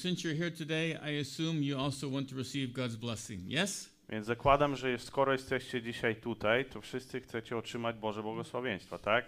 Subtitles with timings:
[0.00, 3.40] since you're here today, I assume you also want to receive God's blessing.
[3.48, 3.90] Yes?
[4.08, 9.24] Więc zakładam, że skoro jesteście dzisiaj tutaj, to wszyscy chcecie otrzymać Boże błogosławieństwa, tak?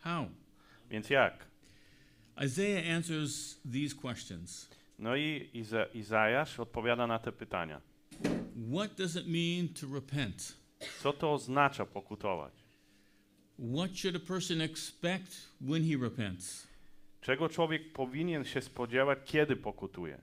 [0.00, 0.26] How?
[0.90, 1.46] Więc jak?
[2.44, 4.68] Isaiah answers these questions.
[4.98, 7.80] No i Iza Izajasz odpowiada na te pytania.
[8.72, 10.56] What does it mean to repent?
[11.02, 12.52] Co to oznacza pokutować?
[13.58, 16.66] What should a person expect when he repents?
[17.24, 20.18] Czego człowiek powinien się spodziewać, kiedy pokutuje?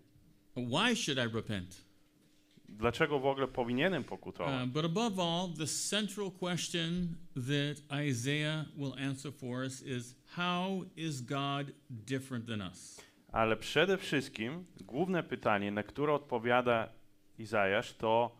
[0.55, 1.85] Why should I repent?
[2.69, 4.69] Dlaczego w ogóle powinienem Uh, pokutować?
[4.69, 11.21] but above all, the central question that Isaiah will answer for us is how is
[11.21, 13.01] God different than us?
[13.31, 16.89] Ale przede wszystkim główne pytanie, na które odpowiada
[17.39, 18.35] Izajasz, to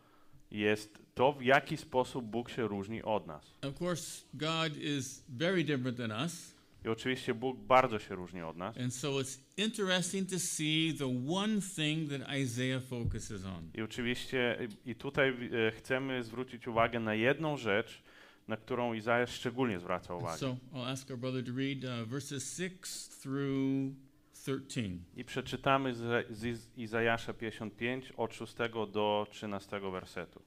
[0.52, 3.54] jest to, w jaki sposób Bóg się różni od nas.
[3.62, 6.61] Of course, God is very different than us.
[6.86, 8.78] I oczywiście Bóg bardzo się różni od nas.
[8.78, 13.70] And so it's interesting to see the one thing that Isaiah focuses on.
[13.74, 15.30] I oczywiście i tutaj
[15.68, 18.04] e, chcemy zwrócić uwagę na jedną rzecz,
[18.48, 20.38] na którą Izajasz szczególnie zwraca uwagę.
[20.38, 23.94] So I'll ask our brother to read uh, verses 6 through
[24.34, 24.82] 13.
[25.16, 28.56] I przeczytamy z, z Iz- Izajasza 55 od 6
[28.92, 30.42] do 13 wersetu.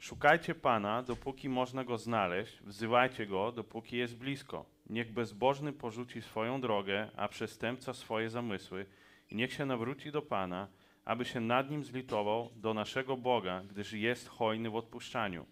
[0.00, 4.64] Szukajcie Pana, dopóki można Go znaleźć, wzywajcie Go, dopóki jest blisko.
[4.90, 8.86] Niech bezbożny porzuci swoją drogę, a przestępca swoje zamysły
[9.30, 10.68] i niech się nawróci do Pana,
[11.04, 15.46] aby się nad nim zlitował do naszego Boga, gdyż jest hojny w odpuszczaniu.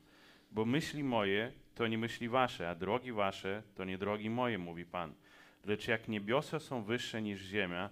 [0.50, 4.84] Bo myśli moje to nie myśli wasze, a drogi wasze to nie drogi moje, mówi
[4.84, 5.14] Pan.
[5.64, 7.90] Lecz jak niebiosa są wyższe niż ziemia,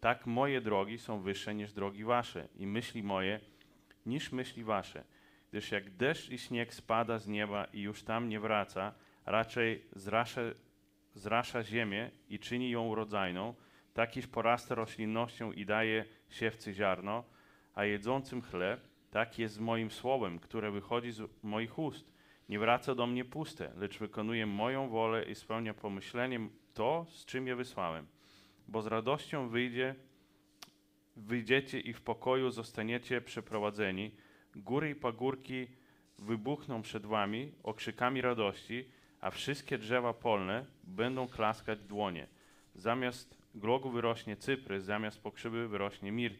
[0.00, 3.40] tak moje drogi są wyższe niż drogi wasze i myśli moje
[4.06, 5.04] niż myśli wasze.
[5.54, 8.94] Gdyż jak deszcz i śnieg spada z nieba i już tam nie wraca,
[9.26, 10.40] raczej zrasza,
[11.14, 13.54] zrasza ziemię i czyni ją urodzajną,
[13.92, 17.24] tak iż porasta roślinnością i daje siewcy ziarno,
[17.74, 22.12] a jedzącym chleb, tak jest z moim słowem, które wychodzi z moich ust.
[22.48, 27.46] Nie wraca do mnie puste, lecz wykonuje moją wolę i spełnia pomyśleniem to, z czym
[27.46, 28.06] je wysłałem.
[28.68, 29.94] Bo z radością wyjdzie,
[31.16, 34.10] wyjdziecie i w pokoju zostaniecie przeprowadzeni.
[34.56, 35.66] Góry i pagórki
[36.18, 38.84] wybuchną przed wami okrzykami radości,
[39.20, 42.26] a wszystkie drzewa polne będą klaskać w dłonie.
[42.74, 46.38] Zamiast glogu wyrośnie cyprys, zamiast pokrzywy wyrośnie mirt.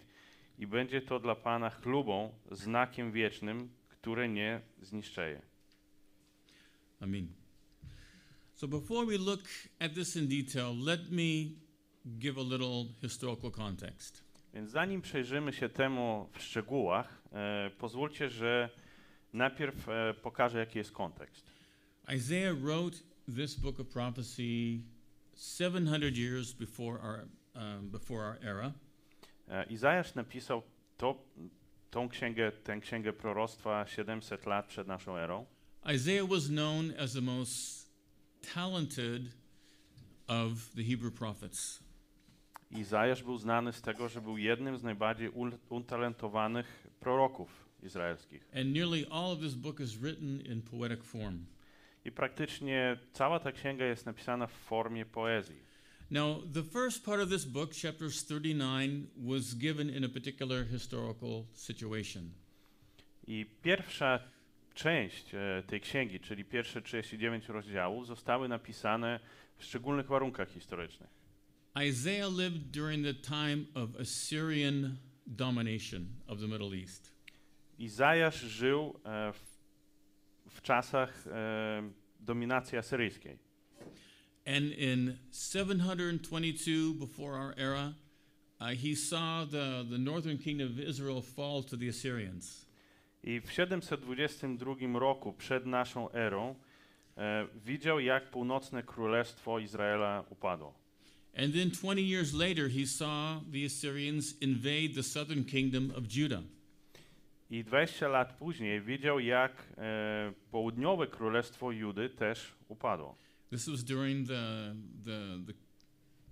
[0.59, 5.43] I będzie to dla Pana chlubą, znakiem wiecznym, które nie zniszczeje.
[7.01, 7.29] Amen.
[8.55, 9.43] So before we look
[9.79, 11.51] at this in detail, let me
[12.19, 14.25] give a little historical context.
[14.55, 17.23] Więc zanim przejrzymy się temu w szczegółach,
[17.79, 18.71] pozwólcie, że
[19.33, 21.51] najpierw e, pokażę, jaki jest kontekst.
[22.15, 22.97] Isaiah wrote
[23.37, 24.81] this book of prophecy
[25.37, 28.73] 700 years before our, um, before our era.
[29.49, 30.63] E, Izajasz napisał
[30.97, 31.25] to,
[31.91, 35.47] tą księgę, tę księgę proroctwa 700 lat przed naszą erą.
[35.95, 37.91] Isaiah was known as the most
[38.55, 39.23] talented
[40.27, 41.84] of the Hebrew prophets.
[42.75, 45.31] Izajasz był znany z tego, że był jednym z najbardziej
[45.69, 48.49] utalentowanych proroków izraelskich.
[48.55, 51.47] And nearly all of this book is written in poetic form.
[52.05, 55.57] I praktycznie cała ta księga jest napisana w formie poezji.
[56.11, 61.45] Now, the first part of this book, chapters 39, was given in a particular historical
[61.53, 62.31] situation.
[63.27, 64.21] I pierwsza
[64.75, 69.21] część e, tej księgi, czyli pierwsze 39 rozdziałów, zostały napisane
[69.57, 71.11] w szczególnych warunkach historycznych.
[71.77, 74.99] Isaiah lived during the time of Assyrian
[75.37, 77.11] domination of the Middle East.
[77.79, 79.41] Izajasz żył e, w,
[80.51, 81.91] w czasach e,
[82.21, 83.39] dominacji asyryjskiej.
[84.47, 87.95] And in 722 before our era,
[88.61, 92.67] uh, he saw the, the northern kingdom of Israel fall to the Assyrians.
[93.23, 96.55] I w 722 roku przed naszą erą
[97.17, 100.84] e, widział, jak północne królestwo Izraela upadło.
[101.37, 106.45] And then 20 years later, he saw the Assyrians invade the southern kingdom of Judah.
[107.51, 113.17] I 20 lat później widział, jak e, południowe królestwo Judy też upadło.
[113.51, 115.55] This was during the, the, the,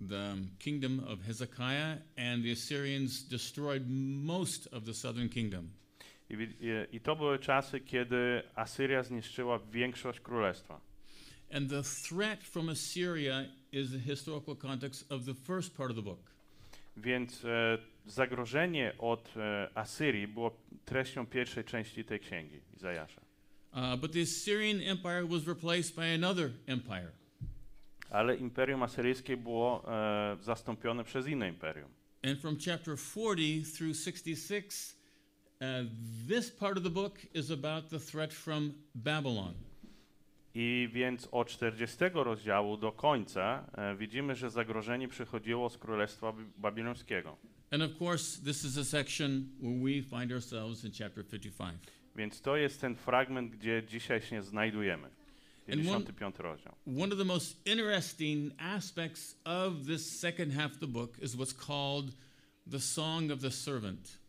[0.07, 3.83] the kingdom of Hezekiah, and the Assyrians destroyed
[4.23, 5.69] most of the southern kingdom.
[6.29, 10.92] I, i, I to były czasy, kiedy Asyria zniszczyła większość królestwa.
[11.53, 16.01] And the threat from Assyria is the historical context of the first part of the
[16.01, 16.31] book.
[16.97, 20.51] Więc e, zagrożenie od e, Asyrii było
[20.85, 23.21] treścią pierwszej części tej księgi, Izajasza.
[23.73, 27.11] Uh, but the Assyrian Empire was replaced by another empire.
[28.09, 31.89] Ale imperium asyryjskie było e, zastąpione przez inne imperium.
[32.23, 34.95] And from chapter 40 through 66,
[35.61, 35.65] uh,
[36.27, 39.53] this part of the book is about the threat from Babylon.
[40.55, 46.45] I więc od 40 rozdziału do końca e, widzimy, że zagrożenie przychodziło z Królestwa Bi-
[46.57, 47.37] Babilońskiego.
[47.71, 51.79] And of course, this is a section where we find ourselves in chapter 55.
[52.15, 55.07] Więc to jest ten fragment, gdzie dzisiaj się znajdujemy.
[55.07, 56.75] And one- 55 rozdział.
[57.01, 61.65] One of the most interesting aspects of this second half of the book is what's
[61.67, 62.15] called
[62.71, 64.19] the Song of the Servant.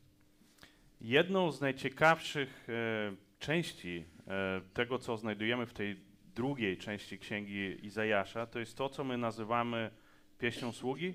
[1.01, 5.97] Jedną z najciekawszych e, części e, tego, co znajdujemy w tej
[6.35, 9.91] drugiej części księgi Izajasza, to jest to, co my nazywamy
[10.39, 11.15] pieśnią sługi.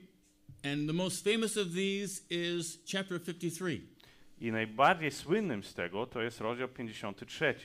[0.64, 3.82] And the most famous of these is chapter 53,
[4.42, 7.56] I najbardziej słynnym z tego to jest rozdział 53.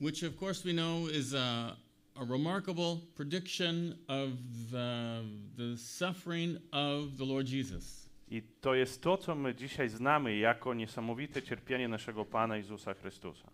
[0.00, 1.76] which of course we know is a,
[2.16, 4.30] a remarkable prediction of
[4.70, 5.22] the,
[5.56, 8.08] the suffering of the Lord Jesus.
[8.30, 13.50] I to jest to, co my dzisiaj znamy jako niesamowite cierpienie naszego Pana Jezusa Chrystusa.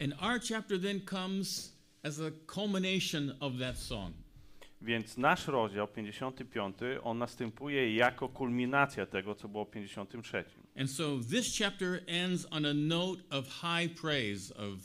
[0.00, 4.14] And our chapter then comes as a culmination of that song.
[4.82, 10.44] Więc nasz rozdział 55, on następuje jako kulminacja tego, co było w 53.
[10.76, 14.78] And so this chapter ends on a note of high praise, of,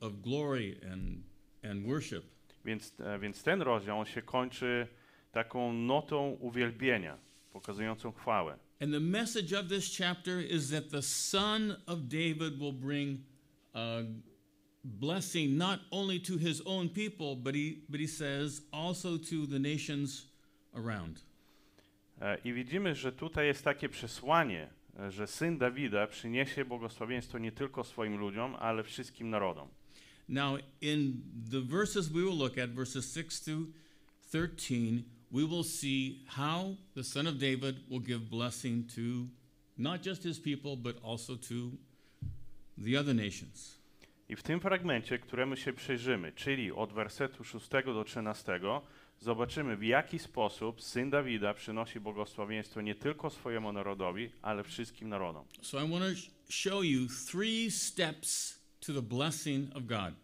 [0.00, 1.22] of glory and,
[1.62, 2.24] and worship.
[2.64, 4.86] Więc, e, więc ten rozdział on się kończy
[5.32, 7.18] taką notą uwielbienia,
[7.52, 8.58] pokazującą chwałę.
[8.80, 13.20] And the message of this chapter is that the Son of David will bring
[13.72, 14.02] a
[14.86, 19.58] blessing not only to his own people, but he, but he says also to the
[19.58, 20.26] nations
[20.74, 21.20] around.
[22.44, 24.70] I widzimy, że tutaj jest takie przesłanie,
[25.08, 29.68] że syn Dawida przyniesie błogosławieństwo nie tylko swoim ludziom, ale wszystkim narodom.
[30.28, 33.52] Now, in the verses we will look at, verses 6 to
[34.32, 39.28] 13, we will see how the Son of David will give blessing to
[39.78, 41.72] not just his people, but also to
[42.78, 43.75] the other nations.
[44.28, 48.60] I w tym fragmencie, któremu się przyjrzymy, czyli od wersetu 6 do 13,
[49.18, 55.44] zobaczymy w jaki sposób syn Dawida przynosi błogosławieństwo nie tylko swojemu narodowi, ale wszystkim narodom.
[55.62, 60.14] So I want to sh- show you three steps to the blessing of God.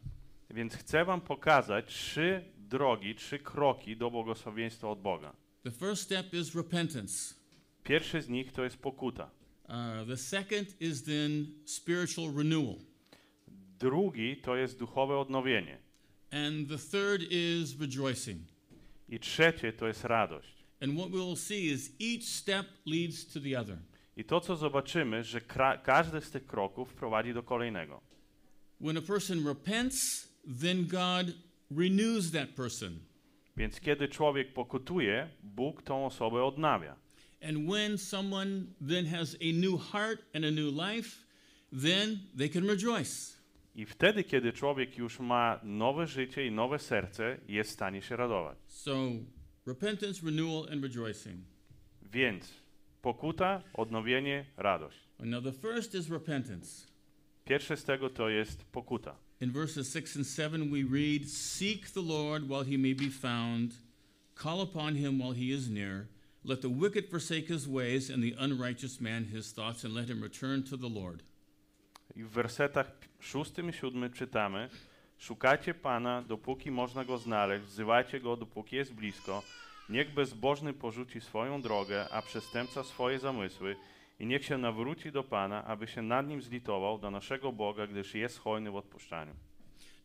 [0.51, 5.33] Więc chcę wam pokazać trzy drogi, trzy kroki do błogosławieństwa od Boga.
[5.63, 7.35] The first step is repentance.
[7.85, 9.31] Pierwszy z nich to jest pokuta.
[9.69, 9.75] Uh,
[10.09, 12.77] the second is then spiritual renewal.
[13.83, 15.79] Drugi to jest duchowe odnowienie.
[16.31, 18.41] And the third is rejoicing.
[19.09, 20.65] I trzecie to jest radość.
[20.81, 23.79] And what we will see is each step leads to the other.
[24.17, 25.41] I to, co zobaczymy, że
[25.83, 28.01] każdy z tych kroków prowadzi do kolejnego.
[28.81, 30.29] When a person repents,
[30.61, 31.27] then God
[31.71, 32.99] renews that person.
[33.57, 36.97] Więc kiedy człowiek pokutuje, Bóg tą osobę odnawia.
[37.43, 41.19] And when someone then has a new heart and a new life,
[41.83, 43.42] then they can rejoice.
[43.75, 48.17] I wtedy, kiedy człowiek już ma nowe życie i nowe serce, jest w stanie się
[48.17, 48.59] radować.
[48.67, 49.11] So,
[49.67, 51.41] repentance, renewal, and rejoicing.
[52.03, 52.55] Więc
[53.03, 54.99] pokuta, odnowienie, radość.
[55.19, 56.87] Now, the first is repentance.
[57.45, 59.17] Pierwsze z tego to jest pokuta.
[59.41, 63.73] In verses 6 and 7, we read, Seek the Lord while he may be found,
[64.35, 66.07] call upon him while he is near.
[66.45, 70.23] Let the wicked forsake his ways, and the unrighteous man his thoughts, and let him
[70.23, 71.23] return to the Lord.
[72.17, 74.69] I w wersetach szóstym i siódmym czytamy
[75.19, 79.43] Szukajcie Pana, dopóki można Go znaleźć, wzywajcie Go, dopóki jest blisko.
[79.89, 83.77] Niech bezbożny porzuci swoją drogę, a przestępca swoje zamysły
[84.21, 88.15] i niech się nawróci do Pana, aby się nad nim zlitował, do naszego Boga, gdyż
[88.15, 89.33] jest hojny w odpuszczaniu.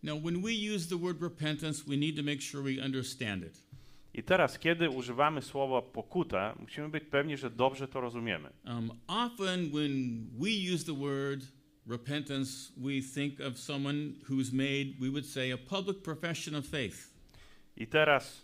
[0.04, 3.64] Now, when we use the word repentance, we need to make sure we understand it.
[4.14, 8.50] I teraz, kiedy używamy słowa pokuta, musimy być pewni, że dobrze to rozumiemy.
[8.66, 11.58] Um, often, when we use the word
[11.88, 17.14] repentance, we think of someone who's made, we would say, a public profession of faith.
[17.78, 18.42] I teraz,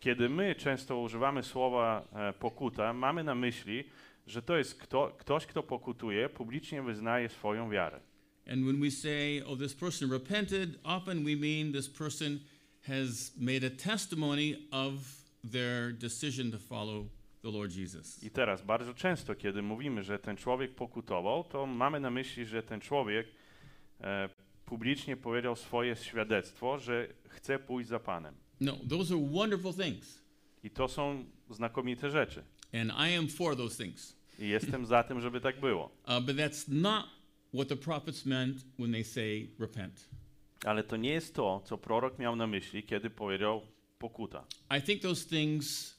[0.00, 3.84] kiedy my często używamy słowa e, pokuta, mamy na myśli,
[4.26, 8.00] że to jest kto, ktoś, kto pokutuje, publicznie wyznaje swoją wiarę.
[8.46, 12.40] And when we say, oh, this person repented, often we mean this person
[12.86, 14.92] has made a testimony of
[15.52, 17.23] their decision to follow the Lord Jesus.
[18.22, 22.62] I teraz, bardzo często, kiedy mówimy, że ten człowiek pokutował, to mamy na myśli, że
[22.62, 23.26] ten człowiek
[24.00, 24.28] e,
[24.64, 28.34] publicznie powiedział swoje świadectwo, że chce pójść za Panem.
[28.60, 30.22] No, those are wonderful things.
[30.62, 32.44] I to są znakomite rzeczy.
[32.72, 34.16] And I am for those things.
[34.38, 35.84] I jestem za tym, żeby tak było.
[35.84, 37.06] Uh, but that's not
[37.54, 40.08] what the prophets meant when they say repent.
[40.64, 43.62] Ale to nie jest to, co prorok miał na myśli, kiedy powiedział
[43.98, 44.44] pokuta.
[44.78, 45.93] I think those things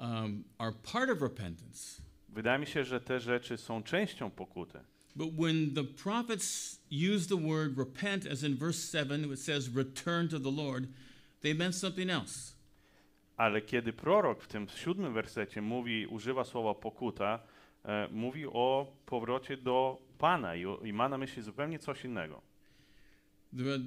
[0.00, 2.02] um, are part of repentance,
[2.32, 4.78] Wydaje mi się, że te rzeczy są częścią pokuty.
[5.16, 10.28] But when the prophets use the word repent, as in verse 7, it says return
[10.28, 10.88] to the Lord,
[11.40, 12.54] they meant something else.
[13.36, 17.40] Ale kiedy prorok w tym siódmym wersecie mówi, używa słowa pokuta,
[17.84, 22.42] e, mówi o powrocie do Pana i, i ma na myśli zupełnie coś innego.
[23.56, 23.78] The,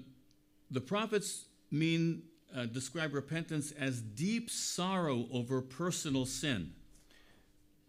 [0.74, 2.22] the prophets mean,
[2.54, 6.74] uh, describe repentance as deep sorrow over personal sin.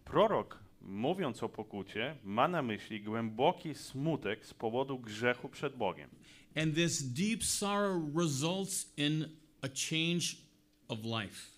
[0.05, 6.11] Prorok, mówiąc o pokucie, ma na myśli głęboki smutek z powodu grzechu przed Bogiem.
[6.57, 9.29] And this deep sorrow results in
[9.63, 10.37] a change
[10.89, 11.51] of life.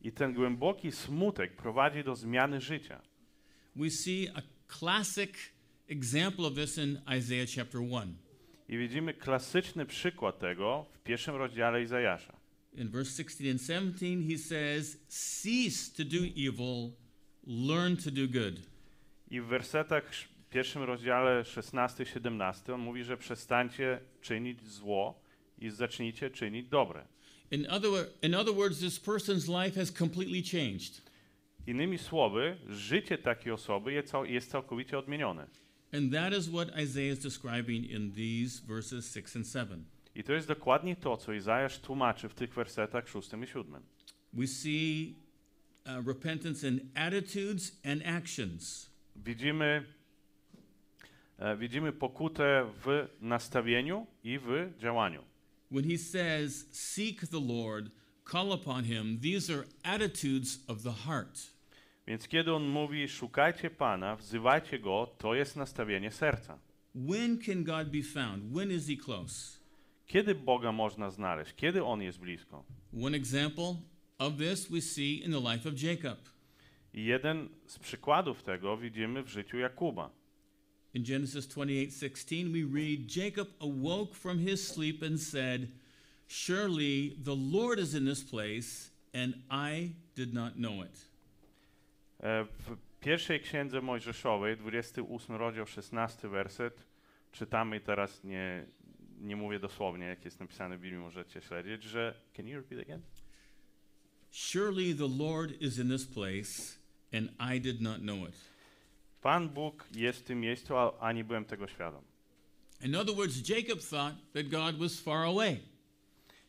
[0.00, 3.02] I ten głęboki smutek prowadzi do zmiany życia.
[3.76, 4.42] We see a
[4.78, 5.52] classic
[5.88, 8.14] example of this in Isaiah chapter 1.
[8.68, 12.41] I widzimy klasyczny przykład tego w pierwszym rozdziale Izajasza.
[12.76, 16.92] In verse 16 and 17, he says, Cease to do evil,
[17.46, 18.60] learn to do good.
[19.30, 25.22] I w wersetach sz- pierwszym rozdziale 16-17 on mówi, że przestańcie czynić zło
[25.58, 27.04] i zacznijcie czynić dobre.
[27.50, 27.90] In other,
[28.22, 31.02] in other words, this person's life has completely changed.
[31.66, 35.46] Innymi słowy, życie takiej osoby jest, cał- jest całkowicie odmienione.
[35.92, 39.84] And that is what Isaiah is describing in these verses 6 and 7.
[40.14, 43.82] I to jest dokładnie to, co Izajasz tłumaczy w tych wersetach 6 i 7.
[44.32, 45.14] We see
[45.86, 48.90] uh, repentance in attitudes and actions.
[49.16, 49.84] Widzimy,
[51.38, 55.24] e, widzimy pokutę w nastawieniu i w działaniu.
[55.70, 57.90] When he says, Seek the Lord,
[58.24, 61.52] call upon him, these are attitudes of the heart.
[62.06, 66.58] Więc kiedy on mówi, szukajcie Pana, wzywajcie Go, to jest nastawienie serca.
[66.94, 68.52] When can God be found?
[68.52, 69.61] When is he close?
[70.12, 71.54] Kiedy Boga można znaleźć?
[71.54, 72.64] Kiedy On jest blisko?
[73.04, 73.74] One example
[74.18, 76.18] of this we see in the life of Jacob.
[76.94, 80.10] I jeden z przykładów tego widzimy w życiu Jakuba.
[80.94, 85.62] In Genesis 28:16 we read Jacob awoke from his sleep and said,
[86.28, 91.08] "Surely the Lord is in this place, and I did not know it."
[92.20, 96.86] E, W pierwszej księdze Mojżeszowej, 28 rozdział, 16 werset,
[97.32, 98.66] czytamy teraz nie,
[99.22, 102.14] nie mówię dosłownie, jak jest napisane w Biblii, możecie śledzić, że...
[102.36, 103.02] Can you repeat again?
[104.30, 106.78] Surely the Lord is in this place,
[107.12, 108.34] and I did not know it.
[109.20, 112.04] Pan Bóg jest w tym miejscu, a ani byłem tego świadom.
[112.84, 115.60] In other words, Jacob thought that God was far away.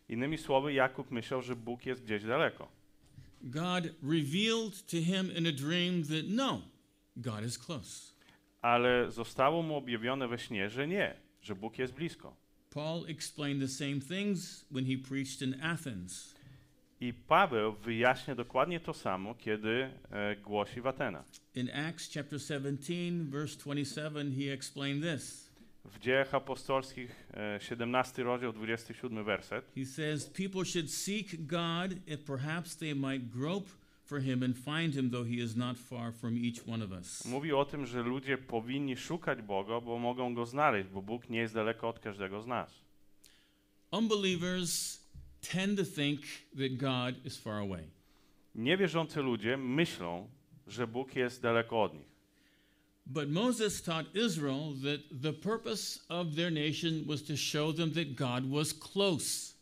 [0.09, 2.67] Innymi słowy, Jakub myślał, że Bóg jest gdzieś daleko.
[3.41, 6.61] God revealed to him in a dream that no,
[7.17, 8.13] God is close.
[8.61, 12.35] Ale zostało mu objawione we śnie, że nie, że Bóg jest blisko.
[12.73, 16.33] Paul explained the same things when he preached in Athens.
[16.99, 21.25] I Paweł wyjaśnia dokładnie to samo, kiedy e, głosi w Atenach.
[21.55, 25.51] In Acts chapter 17, verse 27, he explained this.
[25.85, 29.71] W Dziejach Apostolskich, e, 17 rozdział, 27 werset.
[29.75, 33.69] He says, People should seek God if perhaps they might grope
[34.03, 37.25] for him and find him, though he is not far from each one of us.
[37.25, 41.39] Mówi o tym, że ludzie powinni szukać Boga, bo mogą Go znaleźć, bo Bóg nie
[41.39, 42.83] jest daleko od każdego z nas.
[43.91, 45.03] Unbelievers
[45.51, 46.21] tend to think
[46.57, 47.83] that God is far away.
[48.55, 50.29] Niewierzący ludzie myślą,
[50.67, 52.13] że Bóg jest daleko od nich.
[53.05, 58.15] But Moses taught Israel that the purpose of their nation was to show them that
[58.15, 59.53] God was close.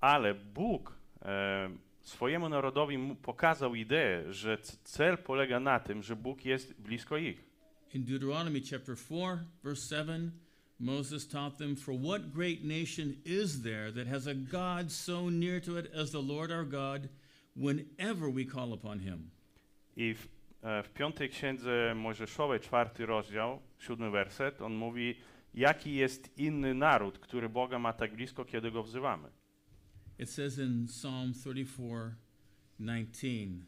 [0.00, 1.70] Ale Bóg e,
[2.04, 7.44] swojemu narodowi pokazał ideę, że cel polega na tym, że Bóg jest blisko ich.
[7.94, 10.32] In Deuteronomy chapter 4, verse 7,
[10.80, 15.60] Moses taught them, For what great nation is there that has a God so near
[15.60, 17.08] to it as the Lord our God
[17.56, 19.30] whenever we call upon him?
[19.96, 20.28] I w,
[20.62, 25.14] e, w piątej księdze Mojżeszowej, czwarty rozdział, siódmy werset, on mówi,
[25.54, 29.28] jaki jest inny naród, który Boga ma tak blisko, kiedy go wzywamy.
[30.18, 32.16] It says in Psalm 34,
[32.78, 33.66] 19,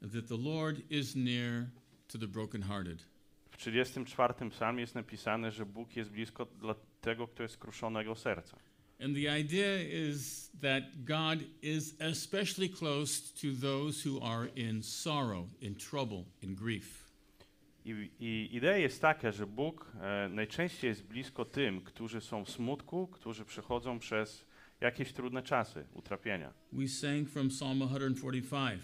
[0.00, 1.70] that the Lord is near
[2.08, 3.02] to the brokenhearted.
[3.50, 8.56] W 34 psalmie jest napisane, że Bóg jest blisko dla tego, kto jest skruszonego serca.
[9.00, 15.46] And the idea is that God is especially close to those who are in sorrow,
[15.60, 17.08] in trouble, in grief.
[17.84, 22.50] I, I idea jest taka, że Bóg e, najczęściej jest blisko tym, którzy są w
[22.50, 24.47] smutku, którzy przechodzą przez
[24.80, 26.52] jakieś trudne czasy, utrapienia.
[26.72, 28.82] We sang from Psalm 145,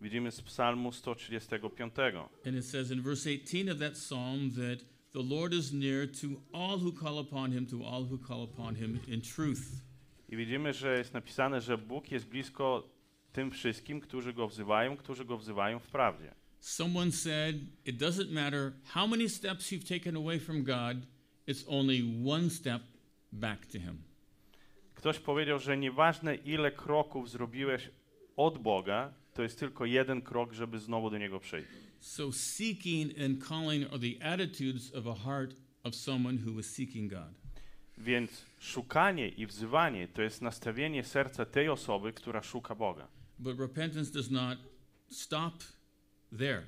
[0.00, 2.28] Widzimy z psalmu 135.
[2.46, 4.78] and it says in verse 18 of that psalm that
[5.12, 8.74] the Lord is near to all who call upon him, to all who call upon
[8.74, 9.82] him in truth.
[10.28, 12.88] I widzimy, że jest napisane, że Bóg jest blisko
[13.32, 16.34] tym wszystkim, którzy Go wzywają, którzy Go wzywają w prawdzie.
[16.60, 20.96] Someone said, It doesn't matter how many steps you've taken away from God,
[21.48, 22.82] it's only one step
[23.32, 24.02] back to Him.
[25.02, 27.90] Ktoś powiedział, że nieważne ile kroków zrobiłeś
[28.36, 31.68] od Boga, to jest tylko jeden krok, żeby znowu do Niego przyjść.
[32.00, 37.10] So, seeking and calling are the attitudes of a heart of someone who is seeking
[37.12, 37.34] God.
[37.98, 43.08] Więc szukanie i wzywanie to jest nastawienie serca tej osoby, która szuka Boga.
[43.38, 44.58] But repentance does not
[45.08, 45.54] stop
[46.38, 46.62] there.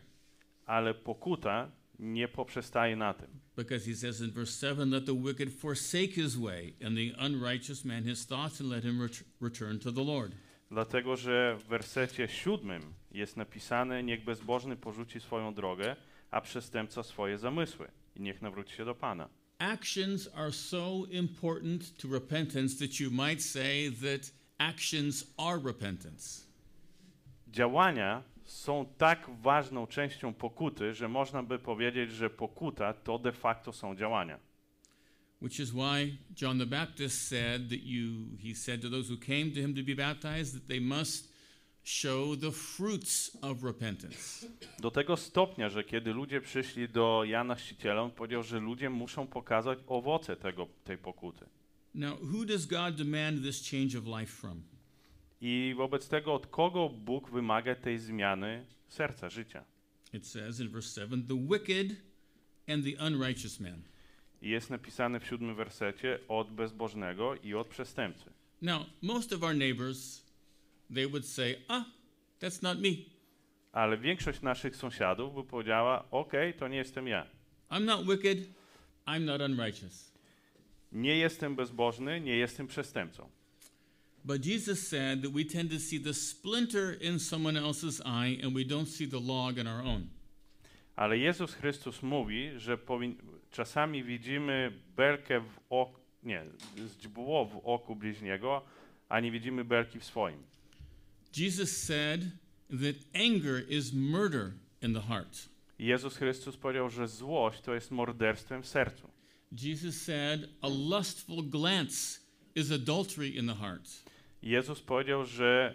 [0.67, 3.29] Ale pokuta nie poprzestaje na tym.
[3.57, 7.85] Because he says in verse 7 let the wicked forsake his way, and the unrighteous
[7.85, 10.33] man his thoughts, and let him ret- return to the Lord.
[10.71, 12.83] Dlatego, że w wersecie siódmym
[13.13, 15.97] jest napisane: Niech bezbożny porzuci swoją drogę,
[16.31, 19.29] a przestępca swoje zamysły, i niech nawróci się do Pana.
[19.59, 26.47] Actions are so important to repentance that you might say that actions are repentance.
[27.49, 33.73] Działania są tak ważną częścią pokuty, że można by powiedzieć, że pokuta to de facto
[33.73, 34.39] są działania.
[35.43, 39.51] Which is why John the Baptist said that you, he said to those who came
[39.51, 41.35] to him to be baptized, that they must
[41.83, 44.47] show the fruits of repentance.
[44.79, 49.27] Do tego stopnia, że kiedy ludzie przyszli do Jana Chrzciciela, on powiedział, że ludzie muszą
[49.27, 51.47] pokazać owoce tego, tej pokuty.
[51.95, 54.74] Now, who does God demand this change of life from?
[55.41, 59.65] I wobec tego, od kogo Bóg wymaga tej zmiany serca, życia?
[60.13, 61.97] It says in verse 7 the wicked
[62.69, 63.83] and the unrighteous man.
[64.43, 68.31] I jest napisane w siódmym wersecie od bezbożnego i od przestępcy.
[68.63, 70.23] Now, most of our neighbors,
[70.95, 71.85] they would say, ah,
[72.41, 72.89] that's not me.
[73.73, 77.27] Ale większość naszych sąsiadów by powiedziała: OK, to nie jestem ja.
[77.71, 78.39] I'm not wicked,
[79.07, 80.15] I'm not unrighteous.
[80.93, 83.29] Nie jestem bezbożny, nie jestem przestępcą.
[84.25, 88.55] But Jesus said that we tend to see the splinter in someone else's eye and
[88.55, 90.09] we don't see the log in our own.
[90.97, 92.79] Ale Jezus Chrystus mówi, że
[93.51, 96.45] czasami widzimy belkę w oku, nie,
[96.79, 98.63] źdźbło w oku bliźniego,
[99.09, 100.43] a nie widzimy belki w swoim.
[101.37, 102.21] Jesus said
[102.71, 105.49] that anger is murder in the heart.
[105.79, 109.11] Jezus Chrystus powiedział, że złość to jest morderstwem w sercu.
[109.53, 112.21] Jesus said a lustful glance
[112.55, 114.05] is adultery in the heart.
[114.45, 115.75] Jezus powiedział, że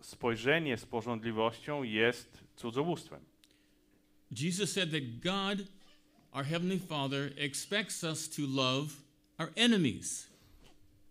[0.00, 3.20] spojrzenie z pożądliwością jest cudzołóstwem.
[4.30, 5.66] Jesus said that God,
[6.32, 8.88] our Heavenly Father, expects us to love
[9.38, 10.30] our enemies.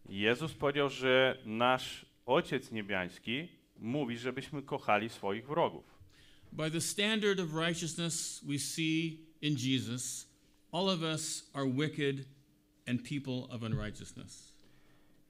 [0.09, 3.47] Jezus powiedział, że nasz Ojciec Niebiański
[3.79, 5.83] mówi, żebyśmy kochali swoich wrogów.
[6.51, 10.29] By the standard of righteousness we see in Jesus,
[10.71, 12.25] all of us are wicked
[12.87, 14.59] and people of unrighteousness.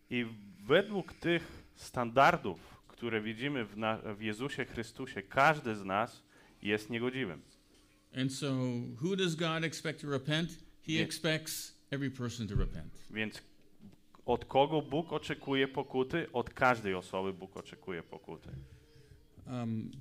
[0.10, 0.26] I
[0.68, 6.24] według tych standardów, które widzimy w, na, w Jezusie Chrystusie, każdy z nas
[6.62, 7.42] jest niegodziwym.
[8.16, 8.48] And so,
[9.02, 10.50] who does God expect to repent?
[10.88, 11.06] He Yeah.
[11.06, 12.94] expects every person to repent.
[13.12, 13.42] Więc
[14.26, 16.32] od kogo Bóg oczekuje pokuty?
[16.34, 18.50] Od każdej osoby Bóg oczekuje pokuty.
[19.48, 19.92] Um,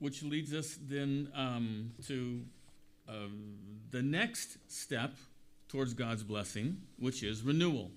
[0.00, 2.14] which leads us then um, to
[3.12, 3.58] um,
[3.90, 5.12] the next step
[5.68, 7.90] towards God's blessing, which is renewal.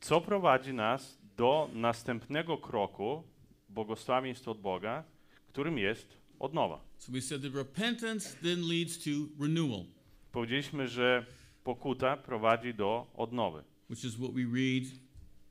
[0.00, 3.22] Co prowadzi nas do następnego kroku
[3.68, 5.04] błogosławieństw od Boga,
[5.48, 6.80] którym jest odnowa.
[6.98, 9.84] So we said that repentance then leads to renewal,
[10.32, 11.26] Powiedzieliśmy, że
[11.64, 13.64] pokuta prowadzi do odnowy.
[13.90, 14.84] which is what we read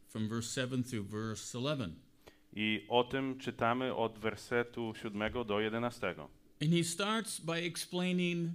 [0.08, 1.90] from verse 7 through verse 11.
[2.54, 6.16] I o tym czytamy od wersetu 7 do 11.
[6.62, 8.52] And he starts by explaining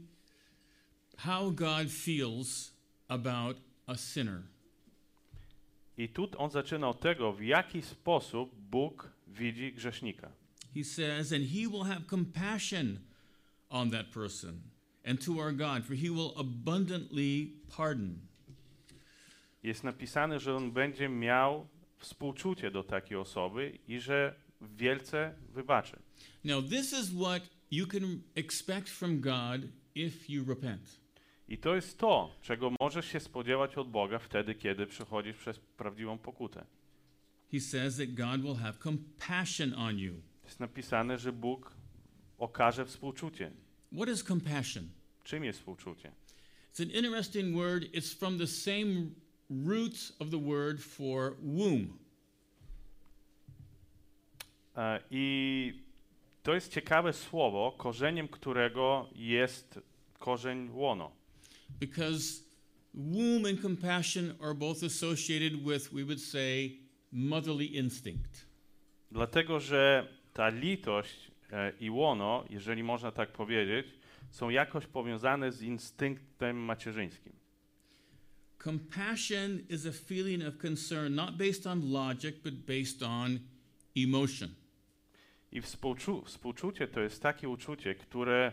[1.16, 2.72] how God feels
[3.09, 4.42] about a sinner.
[5.98, 10.33] I tu on zaczyna od tego, w jaki sposób Bóg widzi grzesznika.
[10.74, 12.98] He says, and he will have compassion
[13.68, 14.72] on that person
[15.05, 18.20] and to our God, for he will abundantly pardon.
[19.62, 21.66] Jest napisane, że on będzie miał
[21.98, 25.96] współczucie do takiej osoby i że wielce wybaczy.
[26.44, 29.61] Now, this is what you can expect from God
[29.94, 31.01] if you repent.
[31.52, 36.18] I to jest to, czego możesz się spodziewać od Boga wtedy, kiedy przechodzisz przez prawdziwą
[36.18, 36.64] pokutę.
[37.50, 40.14] He says that God will have compassion on you.
[40.44, 41.72] Jest napisane, że Bóg
[42.38, 43.50] okaże współczucie.
[43.96, 44.88] What is compassion?
[45.24, 46.12] Czym jest współczucie?
[46.74, 47.82] It's an interesting word.
[47.82, 49.10] It's from the same
[49.66, 51.98] root of the word for womb.
[54.76, 55.82] E, I
[56.42, 59.80] to jest ciekawe słowo, korzeniem którego jest
[60.18, 61.21] korzeń łono.
[61.80, 62.42] Because
[62.94, 66.70] womb and compassion are both associated with, we would say,
[67.12, 68.46] motherly instinct.
[69.11, 73.87] Dlatego, że ta litość e, i łono, jeżeli można tak powiedzieć,
[74.30, 77.32] są jakoś powiązane z instynktem macierzyńskim.
[78.64, 83.38] Compassion is a feeling of concern not based on logic, but based on
[83.96, 84.54] emotion.
[85.52, 88.52] I współczu- współczucie to jest takie uczucie, które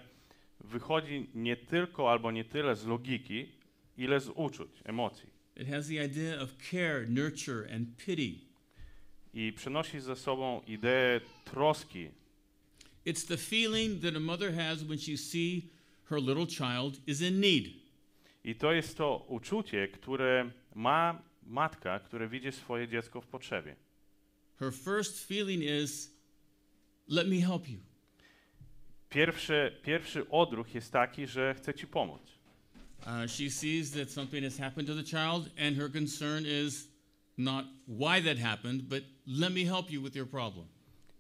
[0.60, 3.52] wychodzi nie tylko albo nie tyle z logiki,
[3.98, 5.30] ile z uczuć, emocji.
[5.56, 8.40] It has the idea of care, nurture, and pity.
[9.34, 12.10] I przynosi ze sobą ideę troski.
[13.06, 15.70] It's the feeling that a mother has when she see
[16.10, 17.68] her little child is in need.
[18.44, 23.76] I to jest to uczucie, które ma matka, które widzi swoje dziecko w potrzebie.
[24.60, 26.12] Her first feeling is,
[27.08, 27.80] let me help you.
[29.10, 32.22] Pierwszy, pierwszy odruch jest taki, że chce ci pomóc.
[33.00, 36.88] Uh, she sees that something has happened to the child, and her concern is
[37.38, 40.68] not why that happened, but let me help you with your problem.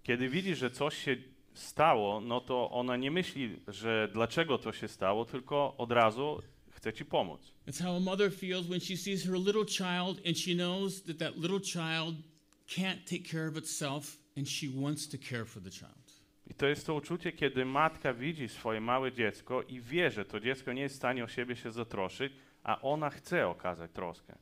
[0.03, 1.17] Kiedy widzi, że coś się
[1.53, 6.93] stało, no to ona nie myśli, że dlaczego to się stało, tylko od razu chce
[6.93, 7.53] ci pomóc.
[7.67, 11.17] It's how a mother feels when she sees her little child and she knows that
[11.17, 12.15] that little child
[12.67, 16.08] can't take care of itself and she wants to care for the child.
[16.59, 20.73] To jest to uczucie, kiedy matka widzi swoje małe dziecko i wie, że to dziecko
[20.73, 24.35] nie jest w stanie o siebie się zatroszczyć, a ona chce okazać troskę.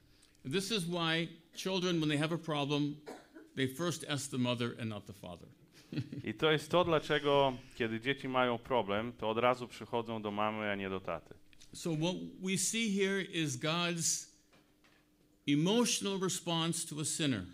[0.43, 2.95] This is why children, when they have a problem,
[3.55, 5.47] they first ask the mother and not the father.
[6.29, 10.71] I to jest to, dlaczego kiedy dzieci mają problem, to od razu przychodzą do mamy,
[10.71, 11.35] a nie do taty.
[11.73, 14.27] So, what we see here is God's
[15.47, 17.45] emotional response to a sinner.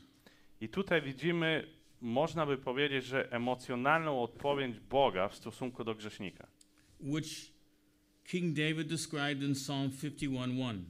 [0.62, 1.68] I tutaj widzimy,
[2.04, 6.48] można by powiedzieć, że emocjonalną odpowiedź Boga w stosunku do grzesznika.
[7.00, 7.52] which
[8.24, 10.84] King David described in Psalm 51:1.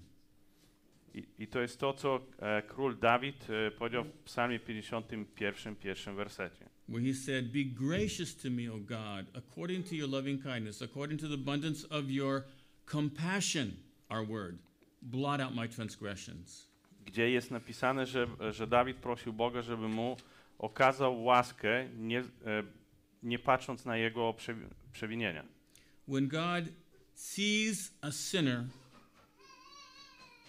[1.14, 6.16] I, I to jest to, co e, król Dawid e, powiedział w psalmie 51, pierwszym
[6.16, 6.70] wersecie.
[6.88, 11.22] Where he said, Be gracious to me, O God, according to your loving kindness, according
[11.22, 12.44] to the abundance of your
[12.92, 13.72] compassion,
[14.10, 14.58] our word.
[15.02, 16.70] Blot out my transgressions.
[17.06, 20.18] Gdzie jest napisane, że, że Dawid prosił Boga, żeby mu
[20.60, 22.24] okazał łaskę, nie, e,
[23.24, 25.46] nie patrząc na jego przewi- przewinienia.
[26.08, 26.64] When God
[27.16, 28.66] sees a sinner,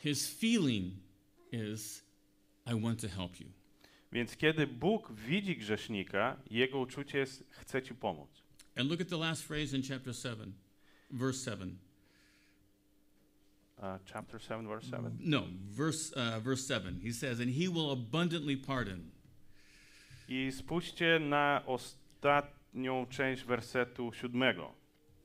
[0.03, 0.93] his feeling
[1.53, 2.03] is,
[2.67, 3.47] I want to help you.
[4.12, 8.31] Więc kiedy Bóg widzi grzesznika, jego uczucie jest, chce ci pomóc.
[8.77, 10.55] And look at the last phrase in chapter 7,
[11.11, 11.79] verse 7.
[13.79, 15.17] Uh, chapter 7, verse 7.
[15.21, 17.01] No, verse, uh, verse 7.
[17.01, 19.11] He says, And he will abundantly pardon.
[20.28, 24.74] I spójrzcie na ostatnią część wersetu siódmego.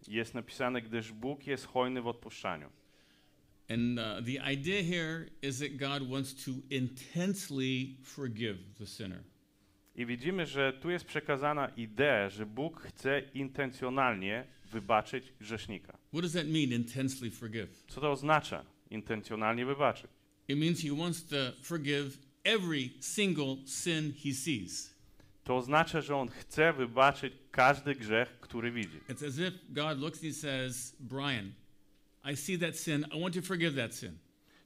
[0.08, 2.70] Jest napisane, gdyż Bóg jest hojny w odpuszczaniu.
[3.70, 9.24] And uh, the idea here is that God wants to intensely forgive the sinner.
[9.96, 15.98] I widzimy, że tu jest przekazana idea, że Bóg chce intencjonalnie wybaczyć grzesznika.
[16.12, 17.84] What does that mean, intensely forgive?
[17.88, 20.12] Co to oznacza intencjonalnie wybaczyć?
[20.48, 24.94] It means he wants to forgive every single sin he sees.
[25.44, 29.00] To oznacza, że on chce wybaczyć każdy grzech, który widzi.
[29.10, 31.54] It's as if God looks and says, Brian,
[32.32, 33.06] I see that sin.
[33.12, 34.18] I want to forgive that sin.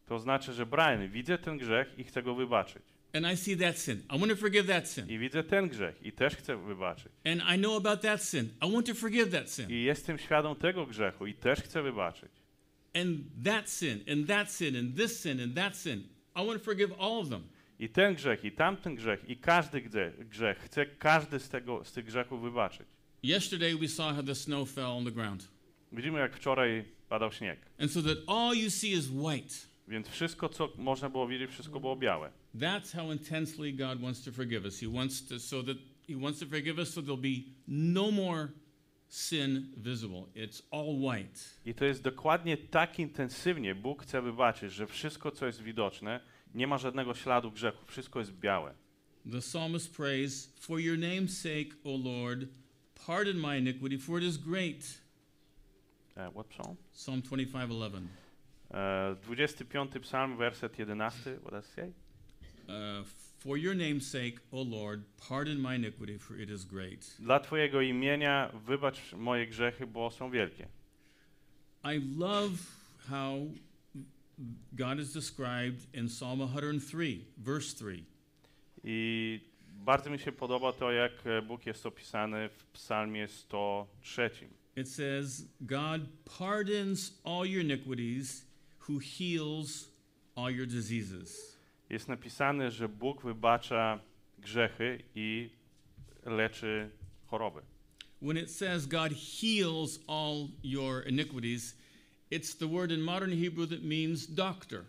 [0.05, 2.83] To oznacza, że Brian, widzę ten grzech i chcę go wybaczyć.
[3.13, 4.01] And I see that sin.
[4.09, 5.09] I want to forgive that sin.
[5.09, 7.11] I widzę ten grzech i też chcę wybaczyć.
[7.25, 8.49] And I know about that sin.
[8.61, 9.69] I want to forgive that sin.
[9.69, 12.31] I jestem świadom tego grzechu i też chcę wybaczyć.
[12.95, 16.03] And that sin, and that sin, and this sin, and that sin.
[16.35, 17.43] I want to forgive all of them.
[17.79, 19.81] I ten grzech, i tamten grzech, i każdy
[20.29, 22.87] grzech, chcę każdy z, tego, z tych grzechów wybaczyć.
[23.23, 25.47] Yesterday we saw how the snow fell on the ground.
[25.91, 27.59] Widzimy, jak wczoraj padał śnieg.
[27.79, 29.55] And so that all you see is white.
[29.87, 32.31] Więc wszystko, co można było widzieć, wszystko było białe.
[32.55, 34.79] That's how intensely God wants to forgive us.
[34.79, 38.47] He wants to so that he wants to forgive us so there'll be no more
[39.07, 40.23] sin visible.
[40.35, 41.39] It's all white.
[41.65, 46.19] I to jest dokładnie tak intensywnie Bóg chce wybaczyć, że wszystko, co jest widoczne,
[46.53, 48.73] nie ma żadnego śladu grzechu, wszystko jest białe.
[49.31, 52.47] The psalmist prays, "For your name's sake, O Lord,
[53.07, 55.01] pardon my iniquity, for it is great."
[56.17, 56.75] E, what psalm?
[56.91, 58.07] Psalm 25:11.
[58.71, 61.39] E, 25 psalm, werset 11.
[61.41, 61.93] What does it say?
[62.67, 63.03] Uh,
[63.39, 67.15] for your name's sake, O Lord, pardon my iniquity, for it is great.
[67.19, 70.67] Dla Twojego imienia wybacz moje grzechy, bo są wielkie.
[71.83, 72.57] I love
[73.09, 73.47] how
[74.75, 78.03] God is described in Psalm 103, verse 3.
[78.83, 79.39] I
[79.85, 84.29] bardzo mi się podoba to, jak e, Bóg jest opisany w psalmie 103.
[84.75, 86.01] It says, God
[86.39, 88.45] pardons all your iniquities,
[88.89, 89.89] who heals
[90.35, 91.57] all your diseases.
[91.89, 93.99] Jest napisane, że Bóg wybacza
[94.39, 95.49] grzechy i
[96.25, 96.89] leczy
[97.27, 97.61] choroby.
[98.21, 101.75] when it says God heals all your iniquities,
[102.33, 104.85] it's the word in modern Hebrew that means doctor.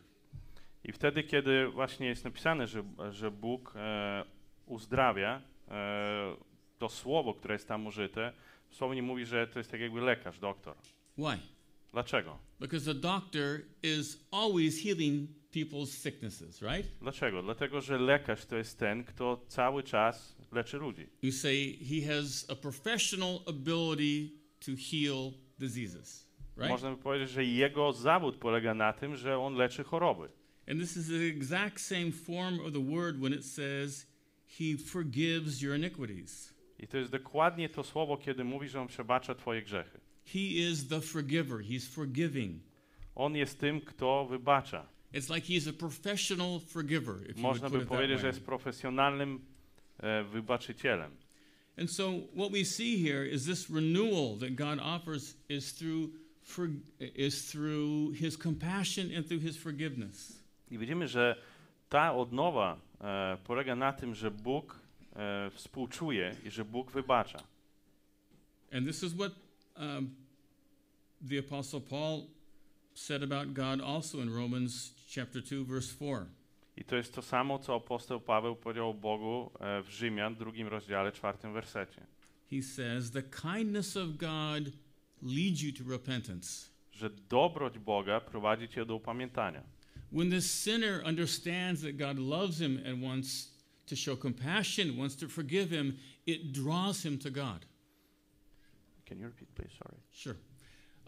[0.85, 4.25] I wtedy, kiedy właśnie jest napisane, że, że Bóg e,
[4.67, 6.37] uzdrawia, e,
[6.79, 8.33] to słowo, które jest tam użyte,
[8.71, 10.77] słownie mówi, że to jest tak jakby lekarz, doktor.
[11.19, 11.39] Why?
[11.93, 12.39] Dlaczego?
[12.61, 16.89] Because the doctor is always healing people's sicknesses, right?
[17.01, 17.43] Dlaczego?
[17.43, 21.07] Dlatego, że lekarz to jest ten, kto cały czas leczy ludzi.
[21.23, 24.31] You say he has a professional ability
[24.61, 26.27] to heal diseases,
[26.57, 26.71] right?
[26.71, 30.29] Można by powiedzieć, że jego zawód polega na tym, że on leczy choroby.
[30.69, 34.07] And this is the exact same form of the word when it says
[34.47, 36.55] he forgives your iniquities.
[36.79, 40.01] I to jest dokładnie to słowo, kiedy mówi, że on przebacza twoje grzechy.
[40.25, 41.59] He is the forgiver.
[41.59, 42.63] He's forgiving.
[43.15, 44.87] On jest tym, kto wybacza.
[45.13, 49.41] It's like he's a professional forgiver, if Można by powiedzieć, że jest profesjonalnym
[49.99, 51.11] e, wybaczycielem.
[51.77, 56.11] And so what we see here is this renewal that God offers is through
[56.45, 56.69] for,
[57.01, 60.39] is through his compassion and through his forgiveness.
[60.71, 61.37] I widzimy, że
[61.89, 64.81] ta odnowa e, polega na tym, że Bóg
[65.17, 67.39] e, współczuje i że Bóg wybacza.
[68.73, 69.33] And this is what
[69.77, 70.15] um,
[71.29, 72.27] the apostle Paul
[72.95, 76.27] said about God also in Romans chapter 2 verse 4.
[76.77, 80.69] I to jest to samo, co apostoł Paweł powiedział o Bogu e, w Rzymian, drugim
[80.69, 82.07] rozdziale, czwartym wersecie.
[82.51, 84.73] He says, "The kindness of God
[85.25, 89.63] leads you to repentance." Że dobroć Boga prowadzi cię do upamiętania.
[90.13, 93.55] When the sinner understands that God loves him and wants
[93.87, 97.67] to show compassion, wants to forgive him, it draws him to God.
[99.05, 99.77] Can you repeat, please?
[99.79, 99.99] Sorry.
[100.13, 100.37] Sure.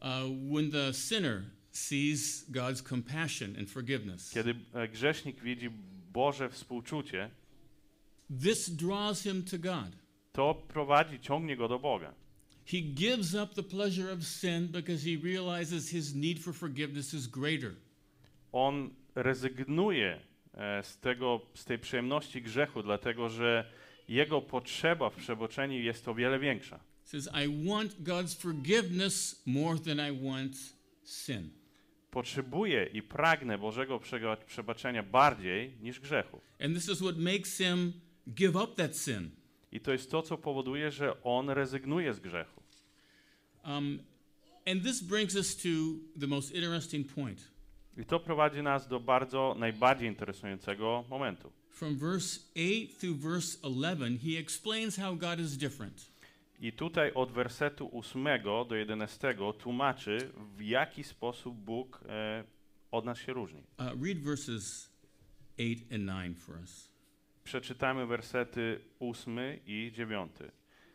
[0.03, 5.71] Uh, when the sinner sees God's compassion and forgiveness, Kiedy e, grzesznik widzi
[6.13, 7.31] Boże współczucie,
[8.43, 9.97] this draws him to God.
[10.33, 12.15] to prowadzi, ciągnie go do Boga.
[12.73, 17.27] He gives up the pleasure of sin because he realizes his need for forgiveness is
[17.27, 17.75] greater.
[18.53, 20.21] On rezygnuje
[20.55, 23.71] e, z, tego, z tej przyjemności grzechu, dlatego że
[24.09, 26.81] jego potrzeba w przebaczeniu jest o wiele większa.
[27.07, 30.57] says, I want God's forgiveness more than I want
[31.05, 31.51] sin.
[32.11, 34.01] Potrzebuję i pragnę Bożego
[34.47, 36.41] przebaczenia bardziej niż grzechu.
[36.61, 37.93] And this is what makes him
[38.29, 39.31] give up that sin.
[39.77, 42.62] I to jest to, co powoduje, że on rezygnuje z grzechu.
[43.65, 43.99] Um,
[44.67, 45.69] and this brings us to
[46.21, 47.51] the most interesting point.
[47.97, 51.53] I to prowadzi nas do bardzo najbardziej interesującego momentu.
[51.71, 56.09] From verse 8 through verse 11, he explains how God is different.
[56.61, 58.27] I tutaj od wersetu 8
[58.69, 62.45] do 11 tłumaczy, w jaki sposób Bóg e,
[62.91, 63.62] od nas się różni.
[63.79, 64.91] Uh, read verses
[65.59, 66.96] 8 and 9 for us.
[67.47, 70.33] Przeczytamy wersety 8 i 9.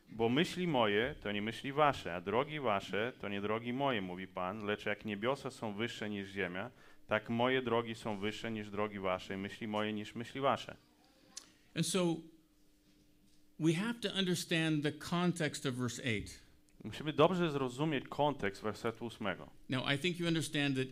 [0.10, 4.28] Bo myśli moje to nie myśli wasze, a drogi wasze to nie drogi moje, mówi
[4.28, 6.72] Pan, lecz jak niebiosa są wyższe niż ziemia,
[7.08, 10.76] tak moje drogi są wyższe niż drogi wasze, i myśli moje niż myśli wasze.
[11.76, 12.16] And so
[13.60, 16.24] we have to understand the context of verse 8.
[16.84, 19.28] Musimy dobrze zrozumieć kontekst wersetu 8.
[19.70, 20.88] Now, I think you understand that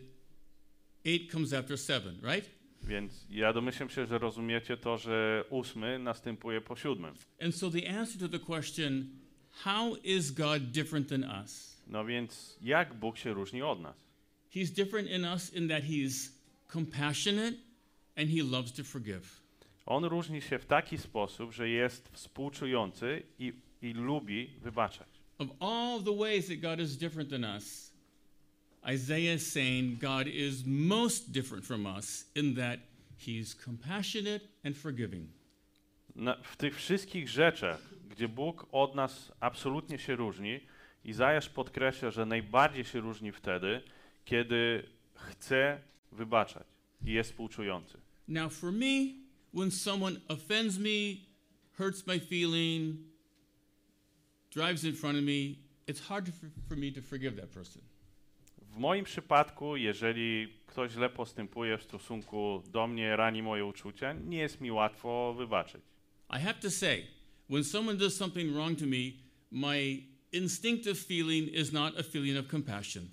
[1.04, 2.59] 8 comes after 7, right?
[2.82, 7.14] Więc ja domyślam się, że rozumiecie to, że 8 następuje po siódmym.
[7.42, 9.08] And so the answer to the question,
[9.50, 11.82] how is God different than us?
[11.86, 13.96] No więc jak Bóg się różni od nas?
[14.54, 16.30] He's different in us in that he's
[16.72, 17.56] compassionate
[18.16, 19.40] and he loves to forgive.
[19.86, 25.08] On różni się w taki sposób, że jest współczujący i, i lubi wybaczać.
[25.38, 27.89] Of all the ways that God is different than us,
[28.88, 32.78] Isaiah is saying God is most different from us in that
[33.16, 35.28] he's compassionate and forgiving.
[36.16, 40.60] Na, w tych wszystkich rzeczach, gdzie Bóg od nas absolutnie się różni,
[41.04, 43.82] Izajasz podkreśla, że najbardziej się różni wtedy,
[44.24, 44.82] kiedy
[45.14, 45.80] chce
[46.12, 46.66] wybaczać
[47.04, 47.98] i jest współczujący.
[48.28, 49.14] Now, for me,
[49.54, 51.16] when someone offends me,
[51.78, 52.96] hurts my feeling,
[54.50, 55.54] drives in front of me,
[55.86, 56.28] it's hard
[56.68, 57.82] for me to forgive that person.
[58.70, 64.38] W moim przypadku, jeżeli ktoś źle postępuje w stosunku do mnie, rani moje uczucia, nie
[64.38, 65.82] jest mi łatwo wybaczyć.
[66.30, 67.02] I have to say,
[67.48, 69.12] when someone does something wrong to me,
[69.50, 70.02] my
[70.32, 73.08] instinctive feeling is not a feeling of compassion.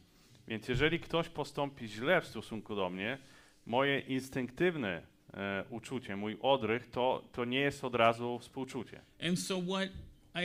[0.47, 3.17] Więc jeżeli ktoś postąpi źle w stosunku do mnie,
[3.65, 5.01] moje instynktywne
[5.33, 9.01] e, uczucie, mój odrych, to, to nie jest od razu współczucie.
[9.21, 9.89] And so, what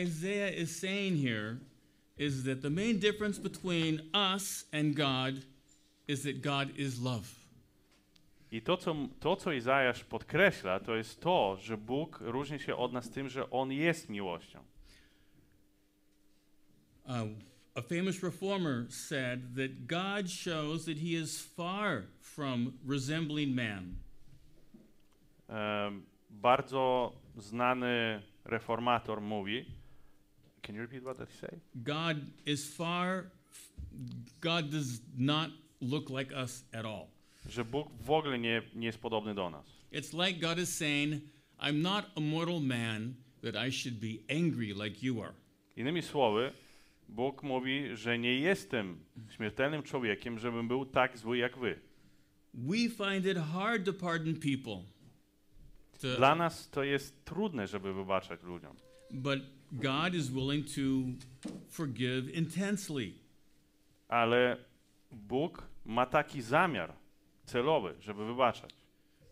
[0.02, 1.56] Isaiah is saying here
[2.18, 5.42] is that the main difference between us and God
[6.06, 7.28] is that God is love.
[8.50, 12.92] I to co, to, co Izajasz podkreśla, to jest to, że Bóg różni się od
[12.92, 14.58] nas tym, że On jest miłością.
[17.04, 17.12] Uh,
[17.74, 23.96] a famous reformer said that God shows that he is far from resembling man.
[25.48, 29.64] Em, bardzo znany reformator mówi.
[30.62, 31.60] Can you repeat what did he say?
[31.74, 33.24] God is far,
[34.40, 37.06] God does not look like us at all.
[37.48, 39.66] Że Bóg w ogóle nie, nie jest podobny do nas.
[39.92, 41.22] It's like God is saying,
[41.60, 45.32] I'm not a mortal man that I should be angry like you are.
[45.76, 46.52] Innymi słowy,
[47.08, 48.98] Bóg mówi, że nie jestem
[49.30, 51.78] śmiertelnym człowiekiem, żebym był tak zły jak wy.
[52.54, 54.82] We find it hard to pardon people.
[56.00, 58.76] To- Dla nas to jest trudne, żeby wybaczać ludziom.
[59.10, 59.38] but
[59.80, 61.14] God is willing to
[61.68, 63.14] forgive intensely.
[64.08, 64.56] Ale
[65.10, 66.92] Bóg ma taki zamiar
[67.46, 68.74] celowy, żeby wybaczać.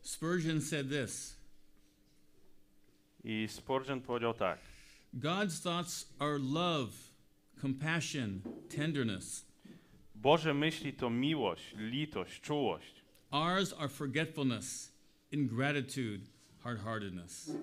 [0.02, 1.36] Spurgeon said this
[3.24, 4.58] I Spurgeon powiedział tak.
[5.14, 6.92] God's thoughts are love,
[7.60, 9.44] compassion, tenderness.
[10.14, 13.04] Boże myśli to miłość, litość, czułość.
[13.30, 14.92] Ours are forgetfulness,
[15.32, 16.26] ingratitude,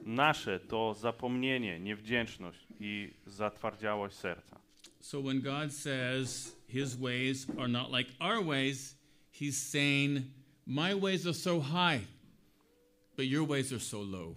[0.05, 4.60] Nasze to zapomnienie, niewdzięczność i zatwardziałość serca.
[4.99, 8.97] So when God says his ways are not like our ways,
[9.31, 10.21] he's saying,
[10.65, 12.01] My ways are so high,
[13.17, 14.36] but your ways are so low.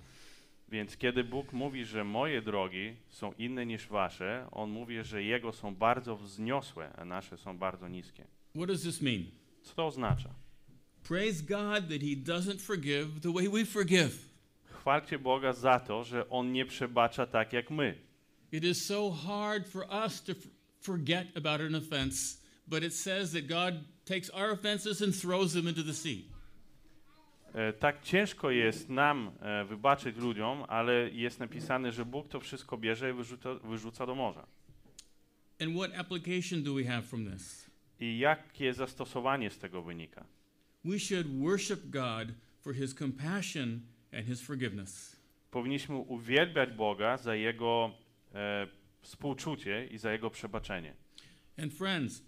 [0.69, 5.53] Więc kiedy Bóg mówi, że moje drogi są inne niż wasze, On mówi, że Jego
[5.53, 8.25] są bardzo wzniosłe, a nasze są bardzo niskie.
[8.55, 9.25] What does this mean?
[9.63, 10.35] Co to oznacza?
[11.03, 14.30] Praise God that he doesn't forgive the way we forgive.
[14.81, 17.95] Chwalcie Boga za to, że On nie przebacza tak jak my.
[18.53, 20.33] It is so hard for us to
[20.81, 25.69] forget about an offense, but it says that God takes our offenses and throws them
[25.69, 26.25] into the sea.
[27.55, 32.77] E, tak ciężko jest nam e, wybaczyć ludziom, ale jest napisane, że Bóg to wszystko
[32.77, 34.47] bierze i wyrzuca, wyrzuca do morza.
[35.61, 37.71] And what application do we have from this?
[38.01, 40.25] I jakie zastosowanie z tego wynika?
[40.85, 42.29] We should worship God
[42.61, 43.81] for his compassion
[44.13, 45.17] and his forgiveness.
[45.51, 47.91] Powinniśmy uwielbiać Boga za Jego
[48.35, 48.67] e,
[49.01, 50.95] współczucie i za Jego przebaczenie.
[51.59, 52.23] And friends,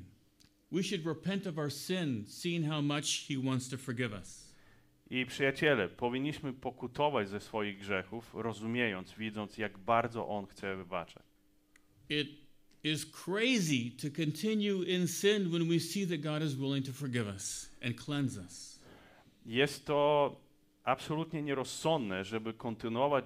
[0.72, 4.46] we should repent of our sin, seeing how much he wants to forgive us.
[5.10, 11.22] I przyjaciele, powinniśmy pokutować ze swoich grzechów, rozumiejąc, widząc, jak bardzo On chce wybaczać.
[12.08, 12.28] It
[12.84, 17.26] is crazy to continue in sin when we see that God is willing to forgive
[17.26, 18.80] us and cleanse us.
[19.46, 20.40] Jest to
[20.86, 23.24] absolutnie nierozsądne, żeby kontynuować,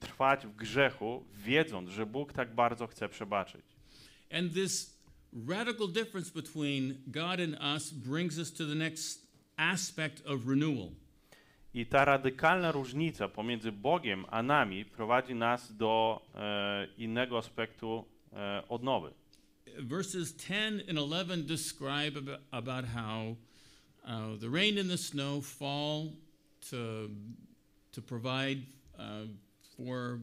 [0.00, 3.64] trwać w grzechu, wiedząc, że Bóg tak bardzo chce przebaczyć.
[4.30, 4.98] And this
[5.48, 10.88] radical difference between God and us brings us to the next aspect of renewal.
[11.74, 18.62] I ta radykalna różnica pomiędzy Bogiem a nami prowadzi nas do e, innego aspektu e,
[18.68, 19.10] odnowy.
[19.78, 23.36] Verses 10 and 11 describe about, how
[24.04, 26.12] uh, the rain and the snow fall
[26.70, 27.08] to,
[27.92, 28.66] to provide
[28.98, 29.26] uh,
[29.76, 30.18] for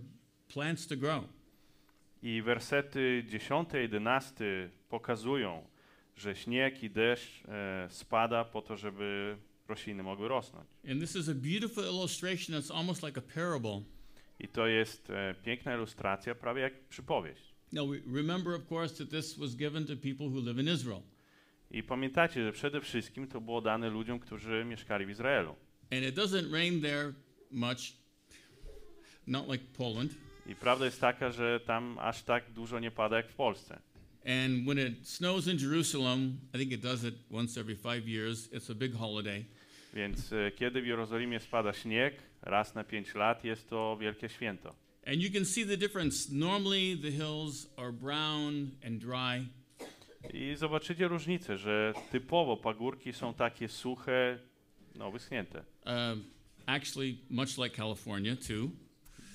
[0.47, 1.23] plants to grow.
[2.23, 5.63] I wersety 10 i 11 pokazują,
[6.15, 10.67] że śnieg i deszcz e, spada po to, żeby rośliny mogły rosnąć.
[10.91, 13.81] And this is a beautiful illustration that's almost like a parable.
[14.39, 17.55] I to jest e, piękna ilustracja, prawie jak przypowieść.
[17.71, 21.01] Now, remember, of course, that this was given to people who live in Israel.
[21.71, 25.55] I pamiętajcie, że przede wszystkim to było dane ludziom, którzy mieszkali w Izraelu.
[25.91, 27.13] And it doesn't rain there
[27.51, 27.93] much,
[29.27, 30.11] not like Poland.
[30.45, 33.79] I prawda jest taka, że tam aż tak dużo nie pada jak w Polsce.
[34.25, 38.53] And when it snows in Jerusalem, I think it does it once every five years,
[38.53, 39.45] it's a big holiday.
[39.93, 44.75] Więc e, kiedy w Jerozolimie spada śnieg, raz na pięć lat, jest to wielkie święto.
[45.05, 46.29] And you can see the difference.
[46.31, 49.47] Normally, the hills are brown and dry,
[50.33, 54.39] I zobaczycie różnicę, że typowo pagórki są takie suche,
[54.95, 55.63] no wyschnięte.
[55.85, 56.23] um,
[56.65, 58.69] actually, much like California, too.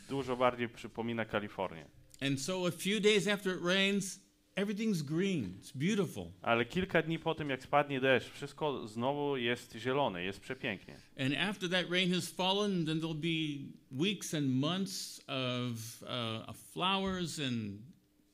[0.09, 1.85] Dużo bardziej przypomina Kalifornię.
[2.21, 4.21] And so, a few days after it rains,
[4.57, 5.59] everything's green.
[5.61, 6.27] It's beautiful.
[6.43, 10.97] Ale kilka dni po tym, jak spadnie deszcz, wszystko znowu jest zielone, jest przepięknie.
[11.19, 13.59] And after that rain has fallen, then there'll be
[13.91, 17.79] weeks and months of, uh, of flowers and,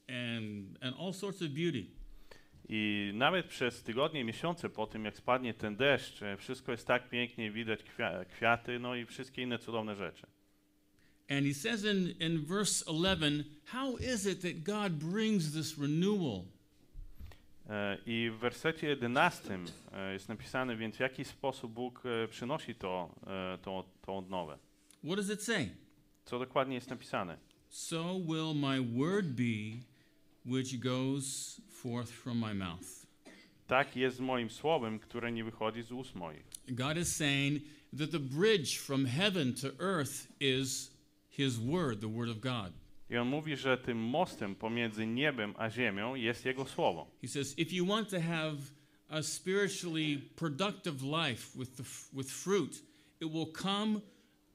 [0.09, 1.87] and, and all sorts of beauty.
[2.73, 7.09] I nawet przez tygodnie, miesiące po tym, jak spadnie ten deszcz, e, wszystko jest tak
[7.09, 10.27] pięknie, widać kwia- kwiaty, no i wszystkie inne cudowne rzeczy.
[11.31, 16.45] And he says in, in verse 11, How is it that God brings this renewal?
[17.69, 19.59] E, I w wersecie 11
[19.93, 23.15] e, jest napisane, więc w jaki sposób Bóg przynosi to,
[23.63, 24.59] tą, tą odnowę.
[25.05, 25.71] What does it say?
[26.25, 27.39] Co dokładnie jest napisane?
[27.69, 29.90] So will my word be
[30.45, 33.07] which goes forth from my mouth.
[33.67, 36.45] Tak jest z moim słowem, które nie wychodzi z ust moich.
[36.69, 37.63] God is saying
[37.99, 40.91] that the bridge from heaven to earth is
[41.31, 42.73] His Word, the Word of God.
[43.11, 47.11] I on mówi, że tym mostem pomiędzy niebem a ziemią jest Jego słowo.
[47.23, 48.57] He says, if you want to have
[49.09, 52.83] a spiritually productive life with, the, with fruit,
[53.21, 54.01] it will come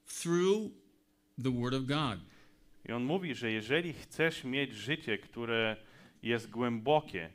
[0.06, 0.70] through
[1.38, 2.20] the Word of God.
[2.88, 5.76] I on mówi, że jeżeli chcesz mieć życie, które
[6.22, 7.30] jest głębokie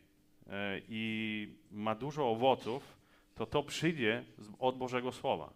[0.47, 2.97] e, i ma dużo owoców,
[3.35, 4.23] to to przyjdzie
[4.59, 5.53] od Bożego Słowa.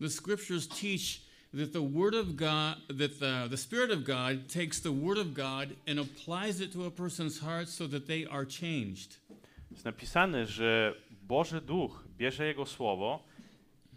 [0.00, 4.80] The scriptures teach that the Word of God, that the, the Spirit of God takes
[4.80, 8.46] the Word of God and applies it to a person's heart so that they are
[8.46, 9.20] changed.
[9.70, 13.24] Jest napisane, że Boży Duch bierze Jego Słowo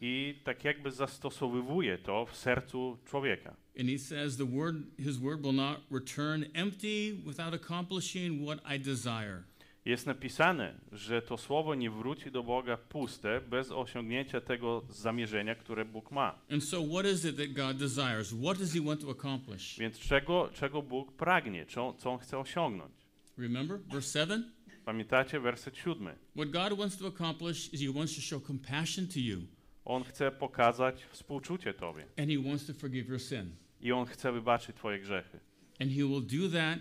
[0.01, 3.55] i tak jakby zastosowywuje to w sercu człowieka.
[3.79, 8.79] And he says the word his word will not return empty without accomplishing what I
[8.79, 9.43] desire.
[9.85, 15.85] Jest napisane, że to Słowo nie wróci do Boga puste, bez osiągnięcia tego zamierzenia, które
[15.85, 16.39] Bóg ma.
[16.51, 18.33] And so what is it that God desires?
[18.33, 19.79] What does he want to accomplish?
[19.79, 22.91] Więc czego, czego Bóg pragnie, co, co On chce osiągnąć?
[23.37, 24.51] Remember verse 7?
[24.85, 26.15] Pamiętacie werset siódmy?
[26.35, 29.41] What God wants to accomplish is he wants to show compassion to you
[29.85, 33.55] On chce pokazać współczucie Tobie and he wants to forgive your sin.
[33.81, 35.39] i On chce wybaczyć Twoje grzechy.
[35.79, 36.79] And he will do that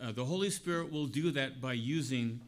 [0.00, 2.40] uh, the Holy Spirit will do that by using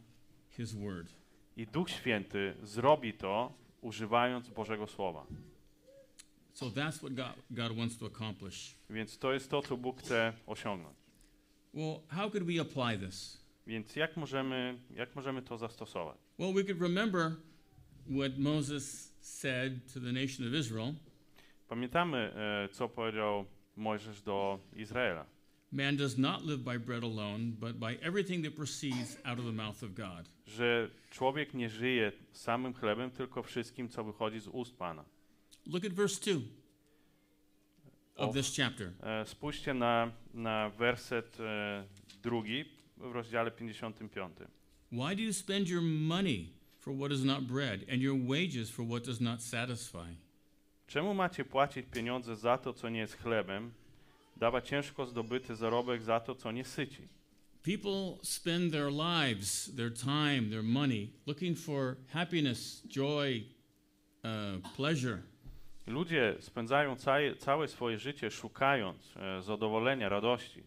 [0.51, 1.13] his word.
[1.57, 5.27] I Duch Święty zrobi to, używając Bożego Słowa.
[6.53, 8.75] So that's what God, God wants to accomplish.
[8.91, 10.97] Więc to jest to, co Bóg chce osiągnąć.
[11.75, 13.47] Well, how could we apply this?
[13.67, 16.19] Więc jak możemy, jak możemy to zastosować?
[16.39, 17.37] Well, we could remember
[18.09, 20.95] what Moses said to the nation of Israel
[21.69, 23.45] Pamiętamy, e, co powiedział
[23.77, 25.27] Mojżesz do Izraela.
[25.73, 29.53] Man does not live by bread alone, but by everything that proceeds out of the
[29.53, 30.29] mouth of God.
[30.47, 35.05] Że człowiek nie żyje samym chlebem, tylko wszystkim, co wychodzi z ust Pana.
[35.67, 36.41] Look at verse 2
[38.17, 38.93] of this chapter.
[39.03, 41.85] E, Spójrzcie na, na werset e,
[42.23, 42.65] drugi
[42.97, 44.39] w rozdziale 55.
[44.93, 46.56] Why do you spend your money
[46.87, 50.15] for what is not bread, and your wages for what does not satisfy?
[50.87, 53.73] Czemu macie płacić pieniądze za to, co nie jest chlebem,
[54.37, 57.09] dawać ciężko zdobyty zarobek za to, co nie syci?
[57.63, 63.45] People spend their lives, their time, their money looking for happiness, joy,
[64.25, 65.23] uh, pleasure.
[65.87, 70.63] Ludzie spędzają całe, całe swoje życie szukając e, zadowolenia, radości.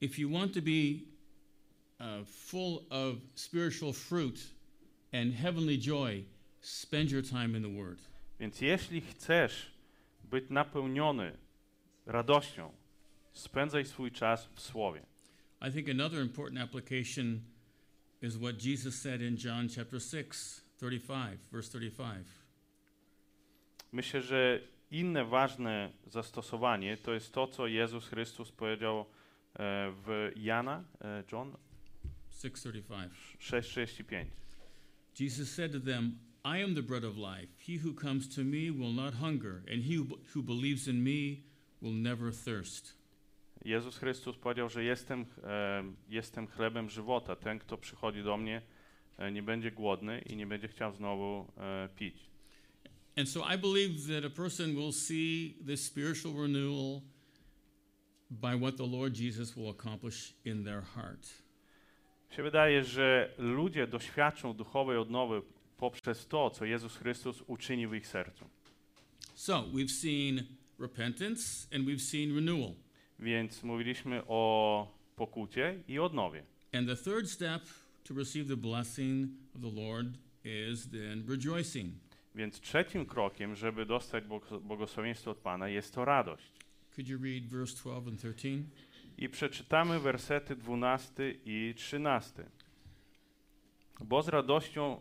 [0.00, 1.00] If you want to be
[2.00, 4.55] uh, full of spiritual fruit
[5.16, 6.24] and heavenly joy,
[6.60, 7.98] spend your time in the Word.
[8.40, 9.70] Więc jeśli chcesz
[10.24, 11.36] być napełniony
[12.06, 12.72] radością,
[13.32, 15.02] spędzaj swój czas w Słowie.
[15.68, 17.40] I think another important application
[18.22, 20.30] is what Jesus said in John chapter 6,
[20.78, 22.26] 35, verse 35.
[23.92, 24.60] Myślę, że
[24.90, 29.04] inne ważne zastosowanie to jest to, co Jezus Chrystus powiedział e,
[30.06, 31.56] w Jana, e, John
[32.30, 33.08] 6:35.
[33.40, 34.45] 6,35.
[35.16, 37.48] Jesus said to them, I am the bread of life.
[37.58, 39.94] He who comes to me will not hunger, and he
[40.34, 41.44] who, believes in me
[41.80, 42.92] will never thirst.
[43.64, 47.36] Jezus Chrystus powiedział, że jestem, e, jestem chlebem żywota.
[47.36, 48.62] Ten, kto przychodzi do mnie,
[49.18, 52.30] e, nie będzie głodny i nie będzie chciał znowu e, pić.
[53.16, 57.02] And so I believe that a person will see this spiritual renewal
[58.30, 61.45] by what the Lord Jesus will accomplish in their heart.
[62.30, 65.42] Mi się wydaje, że ludzie doświadczą duchowej odnowy
[65.76, 68.44] poprzez to, co Jezus Chrystus uczyni w ich sercu.
[69.34, 70.46] So we've seen
[70.78, 72.74] repentance and we've seen renewal.
[73.18, 76.42] Więc mówiliśmy o pokucie i odnowie.
[76.72, 77.62] And the third step
[78.04, 80.06] to receive the blessing of the Lord
[80.44, 81.94] is then rejoicing.
[82.34, 86.52] Więc trzecim krokiem, żeby dostać błog- błogosławieństwo od Pana, jest to radość.
[86.94, 88.62] Could you read verse 12 and 13?
[89.18, 92.44] I przeczytamy wersety 12 i 13.
[94.00, 95.00] Bo z radością,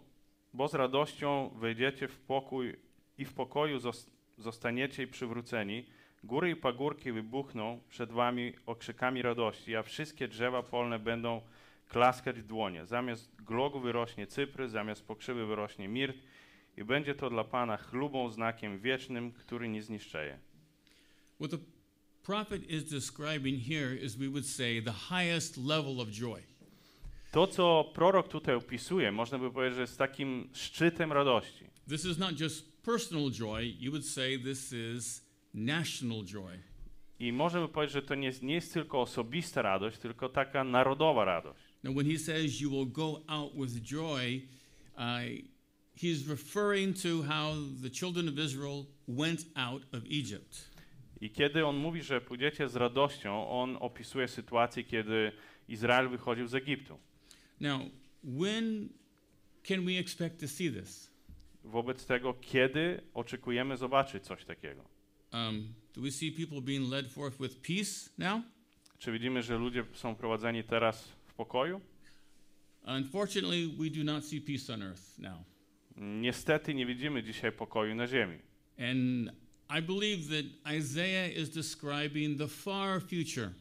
[0.53, 2.75] bo z radością wejdziecie w pokój
[3.17, 5.85] i w pokoju zos- zostaniecie i przywróceni.
[6.23, 11.41] Góry i pagórki wybuchną przed wami okrzykami radości, a wszystkie drzewa polne będą
[11.89, 12.85] klaskać w dłonie.
[12.85, 16.17] Zamiast glogu wyrośnie cypry, zamiast pokrzywy wyrośnie mirt
[16.77, 20.39] i będzie to dla Pana chlubą, znakiem wiecznym, który nie zniszczeje.
[21.39, 21.57] What the
[22.25, 26.41] prophet is describing here is, we would say, the highest level of joy.
[27.31, 31.65] To, co prorok tutaj opisuje, można by powiedzieć, że jest takim szczytem radości.
[31.87, 35.21] This is not just personal joy, you would say this is
[35.53, 36.59] national joy.
[37.19, 41.25] I możemy powiedzieć, że to nie jest, nie jest tylko osobista radość, tylko taka narodowa
[41.25, 41.59] radość.
[41.83, 44.41] Now, when he says you will go out with joy,
[44.97, 45.03] uh,
[45.95, 47.53] he's referring to how
[47.83, 50.74] the children of Israel went out of Egypt.
[51.25, 55.31] I kiedy on mówi, że pójdziecie z radością, on opisuje sytuację, kiedy
[55.67, 56.99] Izrael wychodził z Egiptu.
[57.59, 57.81] Now,
[58.23, 58.89] when
[59.63, 61.11] can we expect to see this?
[61.63, 64.85] Wobec tego, kiedy oczekujemy zobaczyć coś takiego?
[65.33, 68.41] Um, do we see people being led forth with peace now?
[68.97, 71.81] Czy widzimy, że ludzie są prowadzeni teraz w pokoju?
[72.97, 75.37] Unfortunately, we do not see peace on earth now.
[75.97, 78.37] Niestety nie widzimy dzisiaj pokoju na ziemi.
[78.77, 83.51] And I believe that Isaiah is describing the far future,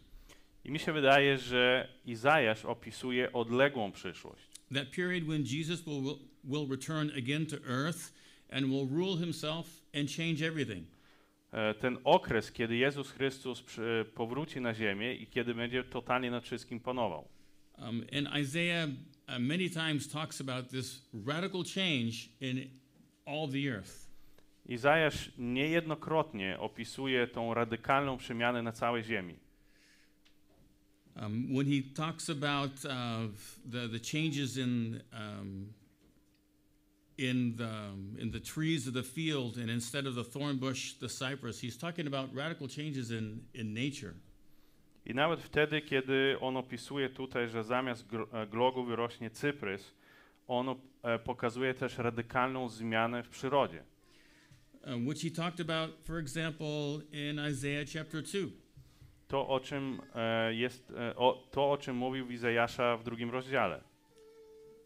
[0.65, 4.43] I mi się wydaje, że Izajasz opisuje odległą przyszłość.
[4.73, 8.13] that period when Jesus will, will, return again to earth
[8.51, 10.87] and will rule himself and change everything.
[11.53, 13.63] E, Ten okres, kiedy Jezus Chrystus
[14.15, 17.29] powróci na ziemię i kiedy będzie totalnie nad wszystkim panował.
[17.79, 18.89] Um, and Isaiah
[19.29, 22.71] uh, many times talks about this radical change in
[23.27, 24.04] all the earth.
[24.67, 29.35] Izajasz niejednokrotnie opisuje tą radykalną przemianę na całej ziemi.
[31.17, 33.29] Um, when he talks about uh,
[33.65, 35.73] the, the changes in, um,
[37.17, 41.09] in, the, in the trees of the field, and instead of the thorn bush, the
[41.09, 44.15] cypress, he's talking about radical changes in, in nature.
[45.07, 49.95] I nawet wtedy, kiedy on opisuje tutaj, że zamiast e, glogu wyrośnie cyprys,
[50.49, 50.69] on
[51.03, 53.85] e, pokazuje też radykalną zmianę w przyrodzie.
[54.87, 58.53] Uh, which he talked about, for example, in Isaiah chapter 2.
[59.29, 63.81] To, o czym, e, jest, e, o, to, o czym mówił Izajasza w drugim rozdziale.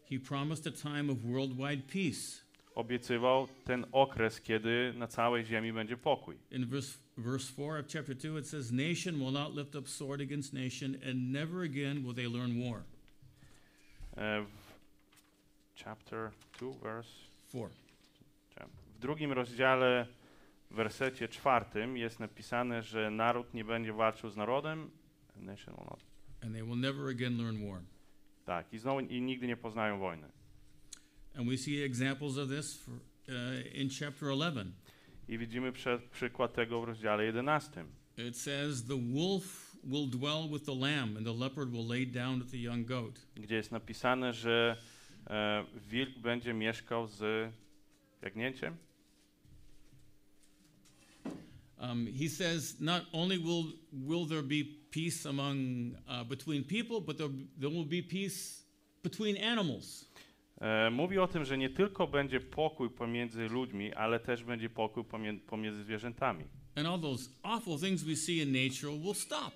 [0.09, 2.41] He promised a time of worldwide peace.
[2.75, 6.37] Obiecywał ten okres, kiedy na całej ziemi będzie pokój.
[6.51, 10.21] In verse, verse 4 of chapter 2, it says, Nation will not lift up sword
[10.21, 12.83] against nation, and never again will they learn war.
[14.17, 14.45] E,
[15.75, 17.09] chapter 2, verse
[17.51, 17.69] 4.
[18.99, 20.07] W drugim rozdziale,
[20.71, 24.91] w wersecie czwartym jest napisane, że naród nie będzie walczył z narodem.
[25.35, 26.03] Nation will not.
[26.43, 27.81] And they will never again learn war.
[28.45, 30.27] Tak, i znowu i nigdy nie poznają wojny.
[31.35, 34.71] And we see examples of this for, uh, in chapter 11.
[35.27, 37.85] I widzimy prze, przykład tego w rozdziale 11.
[38.17, 42.39] It says, The wolf will dwell with the lamb, and the leopard will lay down
[42.39, 43.27] with the young goat.
[43.35, 44.77] gdzie jest napisane, że
[45.27, 47.51] e, wilk będzie mieszkał z
[48.21, 48.77] jagnięciem.
[51.79, 53.63] Um, he says, Not only will,
[53.93, 55.57] will there be peace among,
[56.07, 58.63] uh, between people, but there, there will be peace
[59.03, 60.09] between animals.
[60.61, 65.03] E, mówi o tym, że nie tylko będzie pokój pomiędzy ludźmi, ale też będzie pokój
[65.03, 66.45] pomie- pomiędzy zwierzętami.
[66.75, 69.53] And all those awful things we see in nature will stop.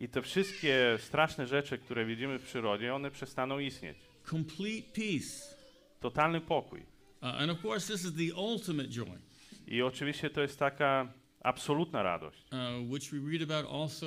[0.00, 3.98] I te wszystkie straszne rzeczy, które widzimy w przyrodzie, one przestaną istnieć.
[4.30, 5.56] Complete peace.
[6.00, 6.80] Totalny pokój.
[6.80, 6.86] Uh,
[7.28, 9.18] and of course, this is the ultimate joy,
[9.66, 14.06] I oczywiście to jest taka absolutna radość, uh, which we read about also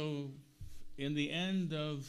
[0.98, 2.00] in the end of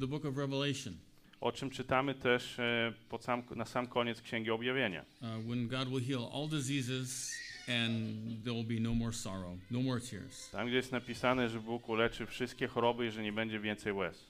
[0.00, 0.94] the book of Revelation,
[1.40, 5.04] o czym czytamy też e, sam, na sam koniec Księgi Objawienia.
[5.22, 7.32] uh, when God will heal all diseases
[7.68, 10.50] and there will be no more sorrow, no more tears.
[10.50, 14.24] Tam, gdzie jest napisane, że Bóg uleczy wszystkie choroby i że nie będzie więcej łez.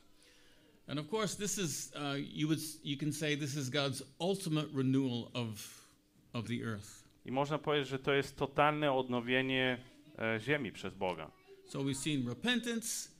[0.87, 4.69] And of course, this is, uh, you, would, you can say this is God's ultimate
[4.75, 5.85] renewal of,
[6.33, 7.05] of the earth.
[7.25, 9.79] I można powiedzieć, że to jest totalne odnowienie
[10.19, 11.31] e, ziemi przez Boga.
[11.67, 13.11] So we've seen repentance,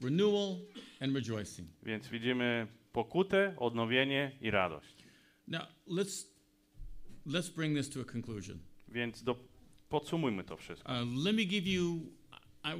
[0.00, 0.56] renewal,
[1.00, 1.68] and rejoicing.
[1.82, 5.04] Więc widzimy pokutę, odnowienie i radość.
[5.48, 6.26] Now, let's,
[7.26, 8.58] let's bring this to a conclusion.
[8.88, 9.36] Więc do,
[9.88, 10.92] podsumujmy to wszystko.
[10.92, 12.00] Uh, let me give you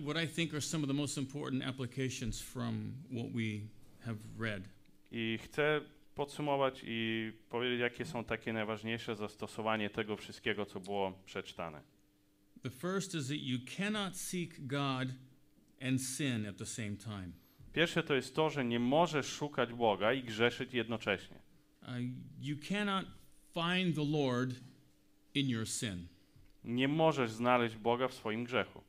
[0.04, 3.60] what I think are some of the most important applications from what we
[4.00, 4.68] have read.
[5.12, 5.80] I chcę
[6.14, 11.82] podsumować i powiedzieć, jakie są takie najważniejsze zastosowanie tego wszystkiego, co było przeczytane.
[12.62, 15.08] The first is that you cannot seek God
[15.82, 17.28] and sin at the same time.
[17.72, 21.38] Pierwsze to jest to, że nie możesz szukać Boga i grzeszyć jednocześnie.
[21.82, 21.88] Uh,
[22.40, 23.06] you cannot
[23.54, 24.54] find the Lord
[25.34, 26.06] in your sin.
[26.64, 28.82] Nie możesz znaleźć Boga w swoim grzechu.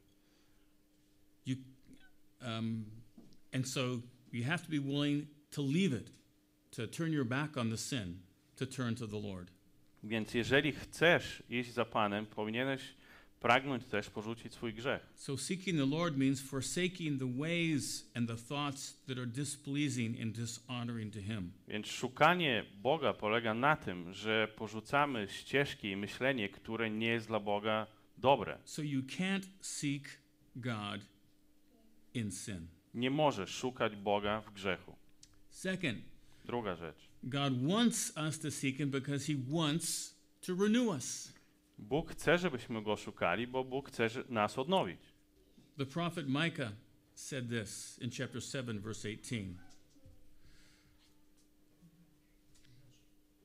[2.45, 2.85] Um,
[3.53, 4.01] and so
[4.31, 6.11] you have to be willing to leave it,
[6.75, 8.19] to turn your back on the sin,
[8.55, 9.51] to turn to the Lord.
[10.03, 12.81] Więc jeżeli chcesz iść za Panem, powinieneś
[13.39, 15.07] pragnąć też porzucić swój grzech.
[15.15, 20.35] So seeking the Lord means forsaking the ways and the thoughts that are displeasing and
[20.35, 21.51] dishonoring to Him.
[21.67, 27.39] Więc szukanie Boga polega na tym, że porzucamy ścieżki i myślenie, które nie jest dla
[27.39, 28.57] Boga dobre.
[28.63, 30.19] So you can't seek
[30.55, 31.01] God
[32.13, 32.67] in sin.
[32.93, 34.95] Nie możesz szukać Boga w grzechu.
[35.49, 36.14] Second,
[36.45, 37.09] Druga rzecz.
[37.23, 41.33] God wants us to seek Him because He wants to renew us.
[41.77, 44.99] Bóg chce, żebyśmy Go szukali, bo Bóg chce nas odnowić.
[45.77, 46.71] The prophet Micah
[47.13, 49.55] said this in chapter 7, verse 18.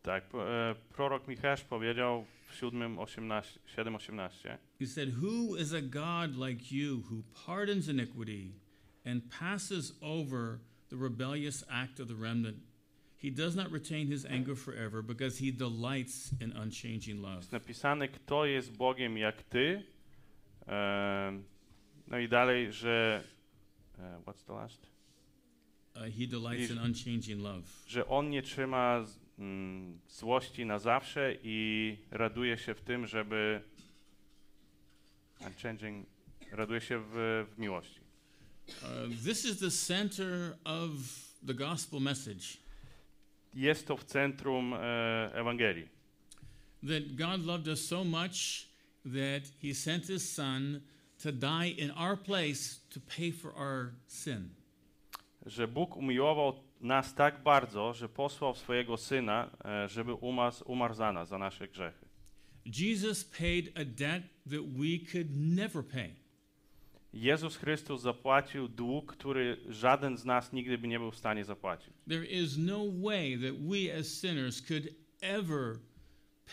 [0.03, 4.59] Tak, e, prorok Michasz powiedział w 7, 18, 7, 18.
[4.79, 8.53] He said, Who is a God like you who pardons iniquity
[9.05, 12.57] and passes over the rebellious act of the remnant?
[13.23, 17.37] He does not retain his anger forever because he delights in unchanging love.
[17.37, 19.83] Jest napisane, kto jest Bogiem jak Ty.
[20.67, 21.43] E,
[22.07, 23.25] no i dalej, że...
[23.99, 24.87] E, what's the last?
[25.97, 27.63] Uh, he delights in unchanging love.
[27.87, 29.05] Że On nie trzyma
[29.39, 33.61] mm, złości na zawsze i raduje się w tym, żeby...
[35.47, 36.07] Unchanging,
[36.53, 38.01] raduje się w, w miłości.
[38.69, 40.91] Uh, this is the center of
[41.47, 42.70] the gospel message
[43.55, 45.89] Jest to w centrum e, Ewangelii.
[46.89, 48.69] that God loved us so much
[49.05, 50.81] that he sent his son
[51.23, 54.49] to die in our place to pay for our sin.
[55.47, 61.13] że Bóg umiłował nas tak bardzo, że posłał swojego Syna, e, żeby umarł, umarł za
[61.13, 62.07] nas, za nasze grzechy.
[62.67, 66.15] Jesus paid a debt that we could never pay.
[67.13, 71.95] Jezus Chrystus zapłacił dług, który żaden z nas nigdy by nie był w stanie zapłacić.
[72.09, 74.89] There is no way that we as sinners could
[75.21, 75.79] ever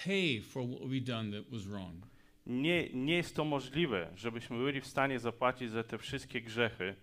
[0.06, 2.08] pay for what we've done that was wrong.
[2.46, 6.96] Nie, nie jest to możliwe, żebyśmy byli w stanie zapłacić za te wszystkie grzechy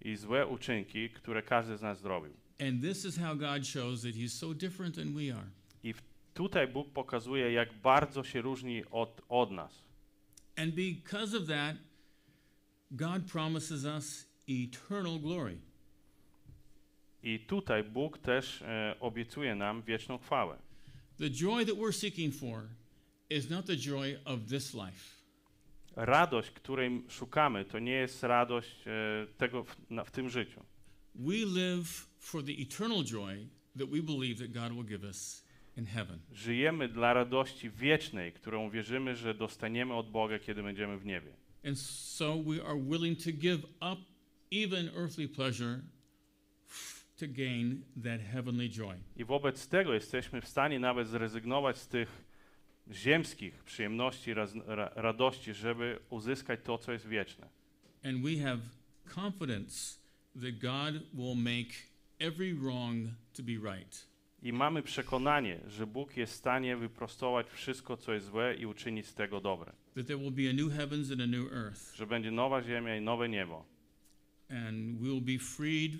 [0.00, 2.32] i złe uczynki, które każdy z nas zrobił.
[2.58, 5.50] And this is how God shows that he's so different than we are.
[5.82, 6.02] I w,
[6.34, 9.86] tutaj Bóg pokazuje, jak bardzo się różni od, od nas.
[10.56, 11.76] And because of that,
[12.90, 15.58] God promises us eternal glory.
[17.22, 20.58] I tutaj Bóg też e, obiecuje nam wieczną chwałę.
[21.18, 22.68] The joy that we're seeking for
[23.30, 25.16] is not the joy of this life.
[25.96, 30.60] radość, której szukamy, to nie jest radość e, tego w, na, w tym życiu.
[31.14, 35.86] We live for the eternal joy that we believe that God will give us in
[35.86, 36.18] heaven.
[36.32, 41.36] Żyjemy dla radości wiecznej, którą wierzymy, że dostaniemy od Boga, kiedy będziemy w niebie.
[41.66, 43.98] And so we are willing to give up
[44.50, 45.82] even earthly pleasure
[47.18, 48.94] to gain that heavenly joy.
[49.16, 52.24] I wobec tego jesteśmy w stanie nawet zrezygnować z tych
[52.92, 57.48] ziemskich przyjemności, raz, ra, radości, żeby uzyskać to, co jest wieczne.
[58.04, 58.60] And we have
[59.14, 59.98] confidence
[60.34, 61.72] that God will make
[62.20, 64.06] every wrong to be right.
[64.46, 69.06] I mamy przekonanie, że Bóg jest w stanie wyprostować wszystko, co jest złe i uczynić
[69.06, 69.72] z tego dobre.
[69.94, 71.94] That there will be a new heavens and a new earth.
[71.94, 73.64] Że będzie nowa ziemia i nowe niebo.
[74.50, 75.92] And we will be freed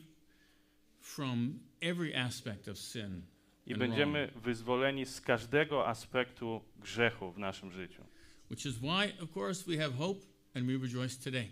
[1.01, 3.23] from every aspect of sin.
[3.67, 8.03] I będziemy wyzwoleni z każdego aspektu grzechu w naszym życiu.
[8.51, 10.21] Which is why, of course, we have hope
[10.55, 11.49] and we rejoice today.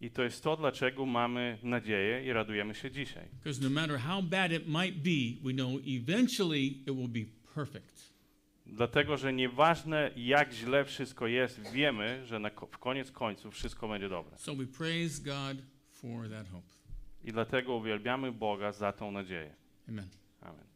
[0.00, 3.28] I to jest to, dlaczego mamy nadzieję i radujemy się dzisiaj.
[3.32, 7.24] Because no matter how bad it might be, we know eventually it will be
[7.54, 8.16] perfect.
[8.66, 14.08] Dlatego, że nieważne jak źle wszystko jest, wiemy, że na, w koniec końców wszystko będzie
[14.08, 14.38] dobre.
[14.38, 15.56] So we praise God
[15.90, 16.66] for that hope.
[17.24, 19.54] I dlatego uwielbiamy Boga za tą nadzieję.
[19.88, 20.08] Amen.
[20.40, 20.75] Amen.